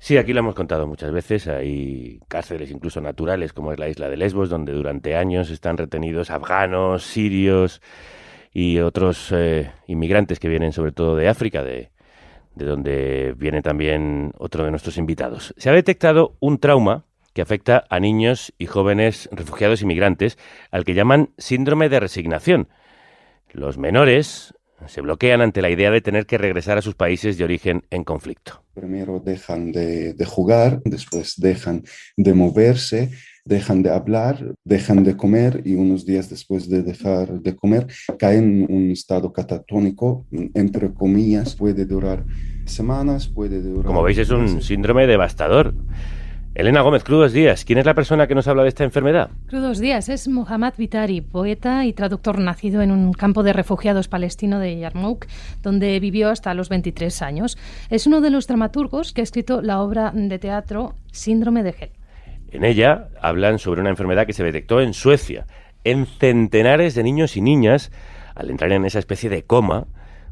[0.00, 1.48] Sí, aquí lo hemos contado muchas veces.
[1.48, 6.30] Hay cárceles incluso naturales, como es la isla de Lesbos, donde durante años están retenidos
[6.30, 7.82] afganos, sirios
[8.52, 11.90] y otros eh, inmigrantes que vienen sobre todo de África, de,
[12.54, 15.54] de donde viene también otro de nuestros invitados.
[15.58, 20.38] Se ha detectado un trauma que afecta a niños y jóvenes refugiados inmigrantes,
[20.70, 22.68] al que llaman síndrome de resignación.
[23.50, 24.54] Los menores
[24.86, 28.04] se bloquean ante la idea de tener que regresar a sus países de origen en
[28.04, 28.62] conflicto.
[28.74, 31.82] Primero dejan de, de jugar, después dejan
[32.16, 33.10] de moverse,
[33.44, 37.86] dejan de hablar, dejan de comer y unos días después de dejar de comer
[38.18, 42.24] caen en un estado catatónico, entre comillas, puede durar
[42.66, 43.86] semanas, puede durar...
[43.86, 44.64] Como veis, es un meses.
[44.66, 45.74] síndrome devastador.
[46.58, 47.64] Elena Gómez, crudos días.
[47.64, 49.30] ¿Quién es la persona que nos habla de esta enfermedad?
[49.46, 54.58] Crudos días, es Muhammad Vitari, poeta y traductor nacido en un campo de refugiados palestino
[54.58, 55.26] de Yarmouk,
[55.62, 57.56] donde vivió hasta los 23 años.
[57.90, 61.92] Es uno de los dramaturgos que ha escrito la obra de teatro Síndrome de Hell.
[62.50, 65.46] En ella hablan sobre una enfermedad que se detectó en Suecia,
[65.84, 67.92] en centenares de niños y niñas,
[68.34, 69.86] al entrar en esa especie de coma,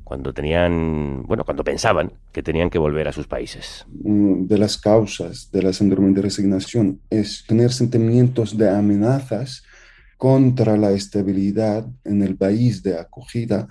[0.07, 3.84] cuando tenían, bueno, cuando pensaban que tenían que volver a sus países.
[3.88, 9.64] de las causas de la síndrome de resignación es tener sentimientos de amenazas
[10.16, 13.66] contra la estabilidad en el país de acogida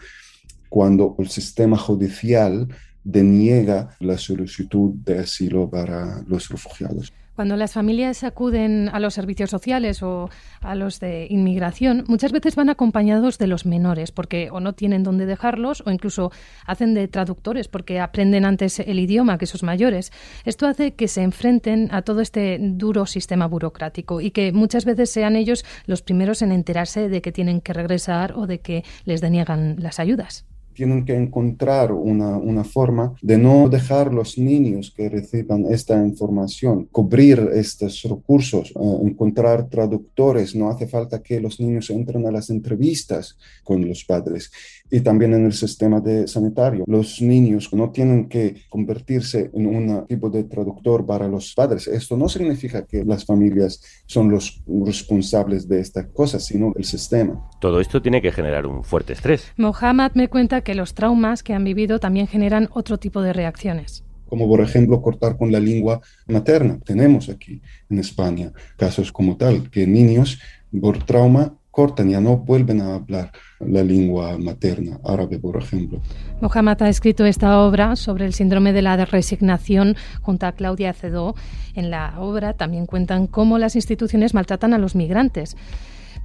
[0.67, 2.67] cuando el sistema judicial
[3.01, 7.13] deniega la solicitud de asilo para los refugiados.
[7.35, 10.29] Cuando las familias acuden a los servicios sociales o
[10.61, 15.03] a los de inmigración, muchas veces van acompañados de los menores, porque o no tienen
[15.03, 16.31] dónde dejarlos o incluso
[16.65, 20.13] hacen de traductores porque aprenden antes el idioma que sus mayores.
[20.45, 25.11] Esto hace que se enfrenten a todo este duro sistema burocrático y que muchas veces
[25.11, 29.19] sean ellos los primeros en enterarse de que tienen que regresar o de que les
[29.19, 30.45] deniegan las ayudas
[30.75, 36.87] tienen que encontrar una, una, forma de no dejar los niños que reciban esta información,
[36.91, 40.55] cubrir estos recursos, eh, encontrar traductores.
[40.55, 44.51] No hace falta que los niños entren a las entrevistas con los padres.
[44.95, 46.85] Y también en el sistema de sanitario.
[46.87, 51.85] Los niños no tienen que convertirse en un tipo de traductor para los padres.
[51.87, 57.45] Esto no significa que las familias son los responsables de estas cosas, sino el sistema.
[57.59, 59.51] Todo esto tiene que generar un fuerte estrés.
[59.57, 64.05] Mohamed me cuenta que los traumas que han vivido también generan otro tipo de reacciones
[64.27, 66.79] como por ejemplo cortar con la lengua materna.
[66.83, 70.39] Tenemos aquí en España casos como tal, que niños
[70.81, 75.99] por trauma cortan, ya no vuelven a hablar la lengua materna, árabe, por ejemplo.
[76.39, 81.35] Mohamed ha escrito esta obra sobre el síndrome de la resignación junto a Claudia Cedó.
[81.73, 85.57] En la obra también cuentan cómo las instituciones maltratan a los migrantes.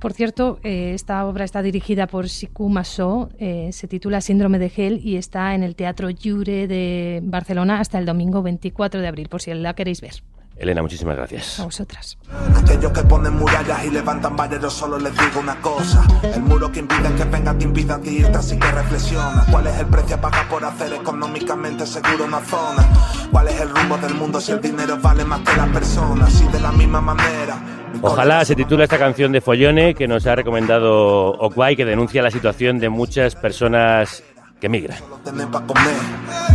[0.01, 4.70] Por cierto, eh, esta obra está dirigida por Siku Massó, eh, se titula Síndrome de
[4.70, 9.28] Gel y está en el Teatro Jure de Barcelona hasta el domingo 24 de abril,
[9.28, 10.22] por si la queréis ver.
[10.61, 11.58] Elena, muchísimas gracias.
[11.58, 12.18] A vosotras.
[12.54, 14.36] Aquellos que ponen murallas y levantan
[14.70, 16.06] solo les digo una cosa.
[16.22, 19.46] El muro que impide que venga te impida a ti irte, así que reflexiona.
[19.50, 22.86] ¿Cuál es el precio a pagar por hacer económicamente seguro una zona?
[23.32, 26.42] ¿Cuál es el rumbo del mundo si el dinero vale más que las personas?
[26.42, 27.58] Y de la misma manera.
[28.02, 32.30] Ojalá se titula esta canción de Follone que nos ha recomendado Okwai, que denuncia la
[32.30, 34.22] situación de muchas personas
[34.61, 34.98] que migran.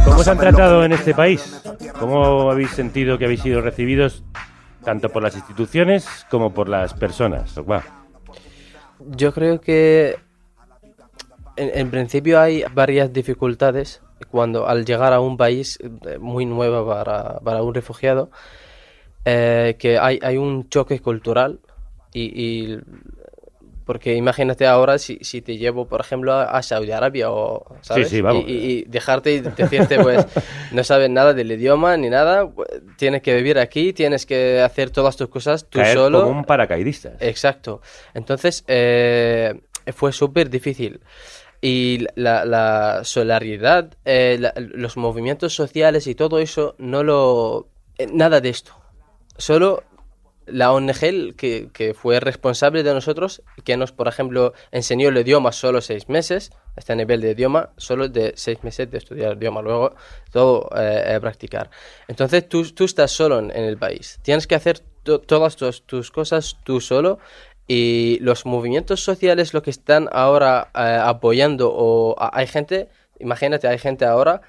[0.05, 1.61] ¿Cómo os han tratado en este país?
[1.99, 4.23] ¿Cómo habéis sentido que habéis sido recibidos
[4.83, 7.59] tanto por las instituciones como por las personas?
[8.99, 10.17] Yo creo que
[11.57, 17.39] en, principio hay varias dificultades cuando al llegar a un país eh, muy nuevo para,
[17.39, 18.29] para un refugiado,
[19.25, 21.59] eh, que hay, hay un choque cultural
[22.13, 22.77] y,
[23.85, 28.09] porque imagínate ahora si, si, te llevo, por ejemplo, a, Saudi Arabia o, ¿sabes?
[28.09, 28.43] Sí, sí, vamos.
[28.47, 30.25] Y, dejarte y decirte, pues,
[30.71, 32.67] no sabes nada del idioma ni nada, pues,
[32.97, 36.23] tienes que vivir aquí, tienes que hacer todas tus cosas tú solo.
[36.23, 37.13] como un paracaidista.
[37.19, 37.81] Exacto.
[38.15, 39.53] Entonces, eh,
[39.93, 41.01] fue súper difícil.
[41.61, 47.69] Y la, la solidaridad, eh, los movimientos sociales y todo eso, no lo...
[47.97, 48.73] Eh, nada de esto.
[49.37, 49.83] Solo
[50.45, 55.51] la ONG que, que, fue responsable de nosotros, que nos, por ejemplo, enseñó el idioma
[55.51, 59.61] solo seis meses, este nivel de idioma, solo de seis meses de estudiar el idioma,
[59.61, 59.95] luego
[60.31, 61.69] todo eh, practicar.
[62.07, 66.57] Entonces tú, tú, estás solo en, el país, tienes que hacer todas tus, tus, cosas
[66.63, 67.19] tú solo
[67.67, 72.89] y los movimientos sociales lo que están ahora eh, apoyando o hay gente,
[73.19, 74.41] imagínate, hay gente ahora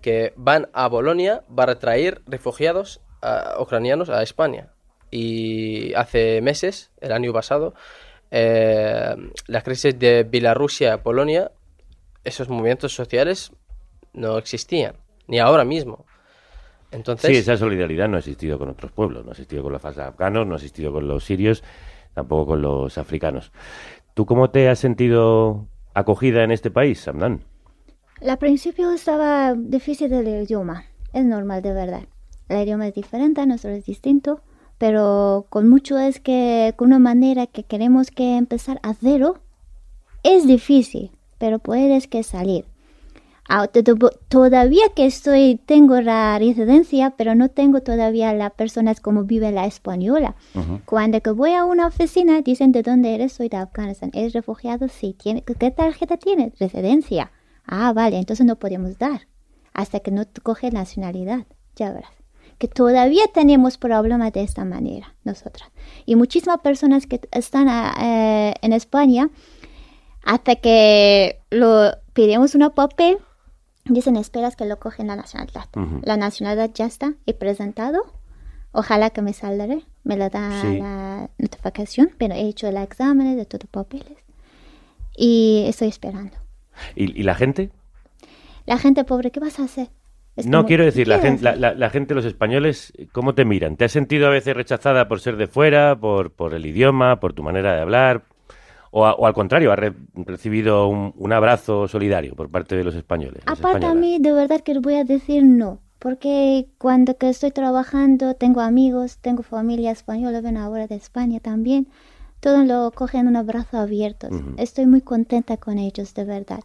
[0.00, 3.00] que van a Bolonia para traer refugiados
[3.58, 4.73] ucranianos a España
[5.14, 7.72] y hace meses, el año pasado,
[8.32, 9.14] eh,
[9.46, 11.52] la crisis de Bielorrusia, Polonia,
[12.24, 13.52] esos movimientos sociales
[14.12, 14.96] no existían,
[15.28, 16.04] ni ahora mismo.
[16.90, 19.84] Entonces, sí, esa solidaridad no ha existido con otros pueblos, no ha existido con los
[19.84, 21.62] afganos, no ha existido con los sirios,
[22.12, 23.52] tampoco con los africanos.
[24.14, 27.44] ¿Tú cómo te has sentido acogida en este país, Samdan?
[28.20, 32.02] Al principio estaba difícil el idioma, es normal de verdad.
[32.48, 34.42] El idioma es diferente, nuestro es distinto
[34.84, 39.38] pero con mucho es que con una manera que queremos que empezar a cero
[40.22, 42.66] es difícil, pero puedes que salir.
[43.48, 43.66] Ah,
[44.28, 49.64] todavía que estoy, tengo la residencia, pero no tengo todavía las personas como vive la
[49.64, 50.34] española.
[50.84, 54.10] Cuando que voy a una oficina, dicen de dónde eres, soy de Afganistán.
[54.12, 54.88] ¿Eres refugiado?
[54.88, 55.16] Sí.
[55.18, 56.58] ¿Tiene, ¿Qué tarjeta tienes?
[56.58, 57.32] Residencia.
[57.66, 59.28] Ah, vale, entonces no podemos dar
[59.72, 61.46] hasta que no coge nacionalidad.
[61.74, 62.13] Ya verás
[62.58, 65.70] que todavía tenemos problemas de esta manera nosotras.
[66.06, 67.68] Y muchísimas personas que están
[68.00, 69.30] eh, en España,
[70.24, 73.18] hasta que lo pedimos un papel,
[73.84, 75.66] dicen esperas que lo cogen la nacionalidad.
[76.02, 78.02] La nacionalidad ya está y presentado.
[78.72, 83.44] Ojalá que me saldré, me lo da la notificación, pero he hecho el examen de
[83.44, 84.18] todos los papeles
[85.16, 86.36] y estoy esperando.
[86.96, 87.70] ¿Y, ¿Y la gente?
[88.66, 89.90] La gente pobre, ¿qué vas a hacer?
[90.42, 93.76] No quiero decir, la gente, la, gente, los españoles, ¿cómo te miran?
[93.76, 97.32] ¿Te has sentido a veces rechazada por ser de fuera, por, por el idioma, por
[97.32, 98.24] tu manera de hablar?
[98.90, 102.84] o, a- o al contrario, ha re- recibido un, un abrazo solidario por parte de
[102.84, 103.42] los españoles.
[103.46, 108.34] Aparte a mí, de verdad que voy a decir no, porque cuando que estoy trabajando
[108.34, 111.88] tengo amigos, tengo familia española, ven ahora de España también,
[112.40, 114.28] todos lo cogen un abrazo abierto.
[114.58, 116.60] Estoy muy contenta con ellos, de verdad.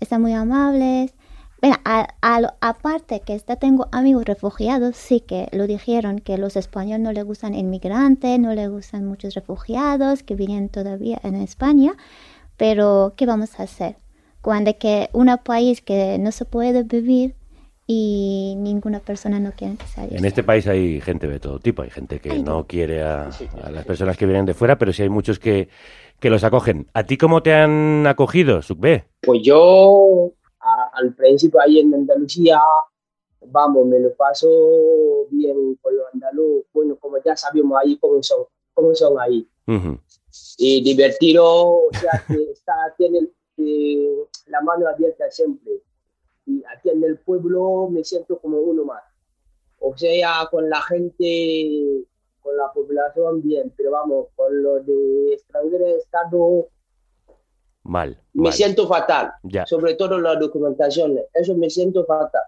[0.00, 1.14] Están muy amables.
[1.64, 6.36] Bueno, a- a lo- aparte que está, tengo amigos refugiados, sí que lo dijeron, que
[6.36, 11.36] los españoles no les gustan inmigrantes, no les gustan muchos refugiados que vienen todavía en
[11.36, 11.94] España,
[12.58, 13.96] pero ¿qué vamos a hacer?
[14.42, 17.34] Cuando que un país que no se puede vivir
[17.86, 20.18] y ninguna persona no quiere que salga.
[20.18, 23.30] En este país hay gente de todo tipo, hay gente que no quiere a,
[23.62, 25.70] a las personas que vienen de fuera, pero sí hay muchos que,
[26.20, 26.88] que los acogen.
[26.92, 29.06] ¿A ti cómo te han acogido, Sukbe?
[29.22, 30.30] Pues yo
[30.94, 32.60] al principio ahí en Andalucía,
[33.46, 34.48] vamos, me lo paso
[35.30, 39.48] bien con los andaluz, bueno, como ya sabemos ahí cómo son, cómo son ahí.
[39.66, 39.98] Ujú.
[40.58, 43.28] Y divertido, o sea, que está, tiene
[43.58, 44.16] eh,
[44.46, 45.82] la mano abierta siempre.
[46.46, 49.02] Y aquí en el pueblo me siento como uno más.
[49.78, 52.04] O sea, con la gente,
[52.40, 56.68] con la población bien, pero vamos, con los de extranjeros de Estado
[57.84, 58.18] Mal.
[58.32, 58.52] me mal.
[58.52, 59.32] siento fatal.
[59.42, 59.66] Ya.
[59.66, 62.42] Sobre todo la documentación, eso me siento fatal.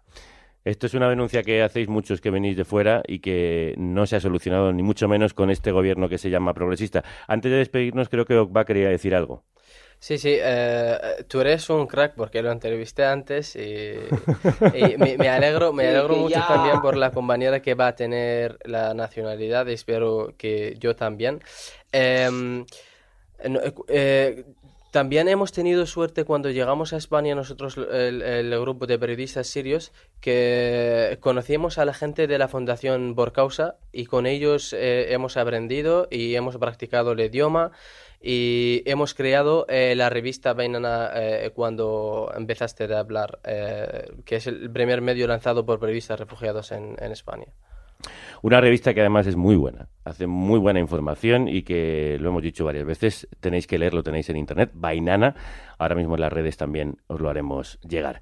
[0.65, 4.17] Esto es una denuncia que hacéis muchos que venís de fuera y que no se
[4.17, 7.05] ha solucionado ni mucho menos con este gobierno que se llama progresista.
[7.29, 9.45] Antes de despedirnos, creo que Okba quería decir algo.
[9.99, 13.61] Sí, sí, eh, tú eres un crack porque lo entrevisté antes y,
[14.75, 17.95] y me, me alegro, me alegro mucho ya- también por la compañera que va a
[17.95, 21.41] tener la nacionalidad, espero que yo también.
[21.93, 22.67] Em,
[23.39, 24.45] eh, eh,
[24.91, 31.19] también hemos tenido suerte cuando llegamos a España nosotros, el, grupo de periodistas sirios, que
[31.21, 36.09] conocíamos a la gente de la Fundación Por Causa y con ellos eh, hemos aprendido
[36.11, 37.73] y hemos practicado el idioma
[38.21, 44.47] y hemos creado eh, la revista Bainana eh, cuando empezaste a hablar, eh, que es
[44.47, 47.47] el primer medio lanzado por periodistas refugiados en España.
[48.43, 52.43] Una revista que además es muy buena, hace muy buena información y que lo hemos
[52.43, 55.35] dicho varias veces, tenéis que leerlo, tenéis en internet, Bainana,
[55.79, 58.21] ahora mismo en las redes también os lo haremos llegar.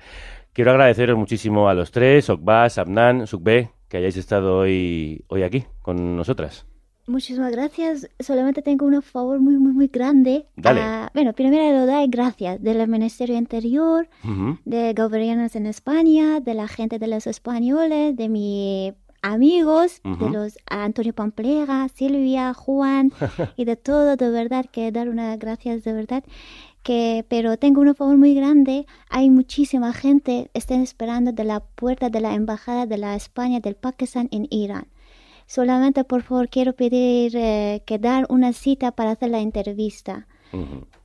[0.52, 5.64] Quiero agradeceros muchísimo a los tres, Okbas, Abnan, Sukbe, que hayáis estado hoy, hoy aquí
[5.82, 6.66] con nosotras.
[7.06, 8.08] Muchísimas gracias.
[8.18, 10.46] Solamente tengo un favor muy, muy, muy grande.
[10.56, 10.80] Dale.
[10.80, 14.08] Ah, bueno, primero lo doy gracias del Ministerio Interior,
[14.64, 18.94] de gobiernos en España, de la gente de los españoles, de mis
[19.24, 23.10] amigos, de los Antonio Pamplega, Silvia, Juan
[23.56, 26.22] y de todo, de verdad, que dar unas gracias de verdad.
[26.82, 28.86] Que, pero tengo un favor muy grande.
[29.08, 33.76] Hay muchísima gente están esperando de la puerta de la embajada de la España del
[33.76, 34.88] Pakistán en Irán.
[35.46, 40.26] Solamente por favor quiero pedir eh, que dar una cita para hacer la entrevista.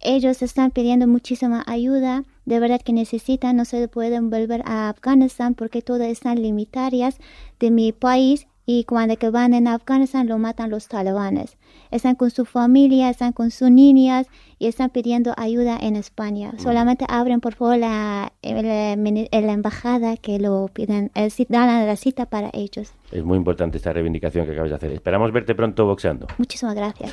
[0.02, 5.56] Ellos están pidiendo muchísima ayuda, de verdad que necesitan, no se pueden volver a Afganistán
[5.56, 7.18] porque todas están limitadas
[7.60, 11.58] de mi país y cuando que van en Afganistán lo matan los talibanes.
[11.90, 14.28] Están con su familia, están con sus niñas
[14.60, 16.52] y están pidiendo ayuda en España.
[16.60, 21.96] Solamente abren por favor la, el- la embajada que lo piden, eh, ci- dan la
[21.96, 22.94] cita para ellos.
[23.12, 24.92] Es muy importante esta reivindicación que acabas de hacer.
[24.92, 26.28] Esperamos verte pronto boxeando.
[26.38, 27.12] Muchísimas gracias.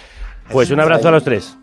[0.53, 1.57] Pues un abrazo a los tres.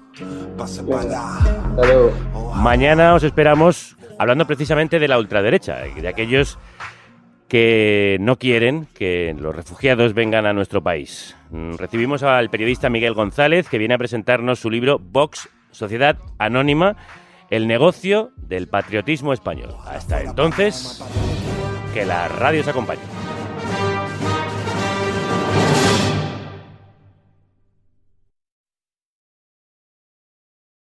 [2.55, 6.57] Mañana os esperamos hablando precisamente de la ultraderecha, de aquellos
[7.47, 11.35] que no quieren que los refugiados vengan a nuestro país.
[11.51, 16.95] Mm, Recibimos al periodista Miguel González, que viene a presentarnos su libro Vox, Sociedad Anónima,
[17.49, 19.75] el negocio del patriotismo español.
[19.85, 21.03] Hasta entonces,
[21.93, 23.01] que la radio os acompañe.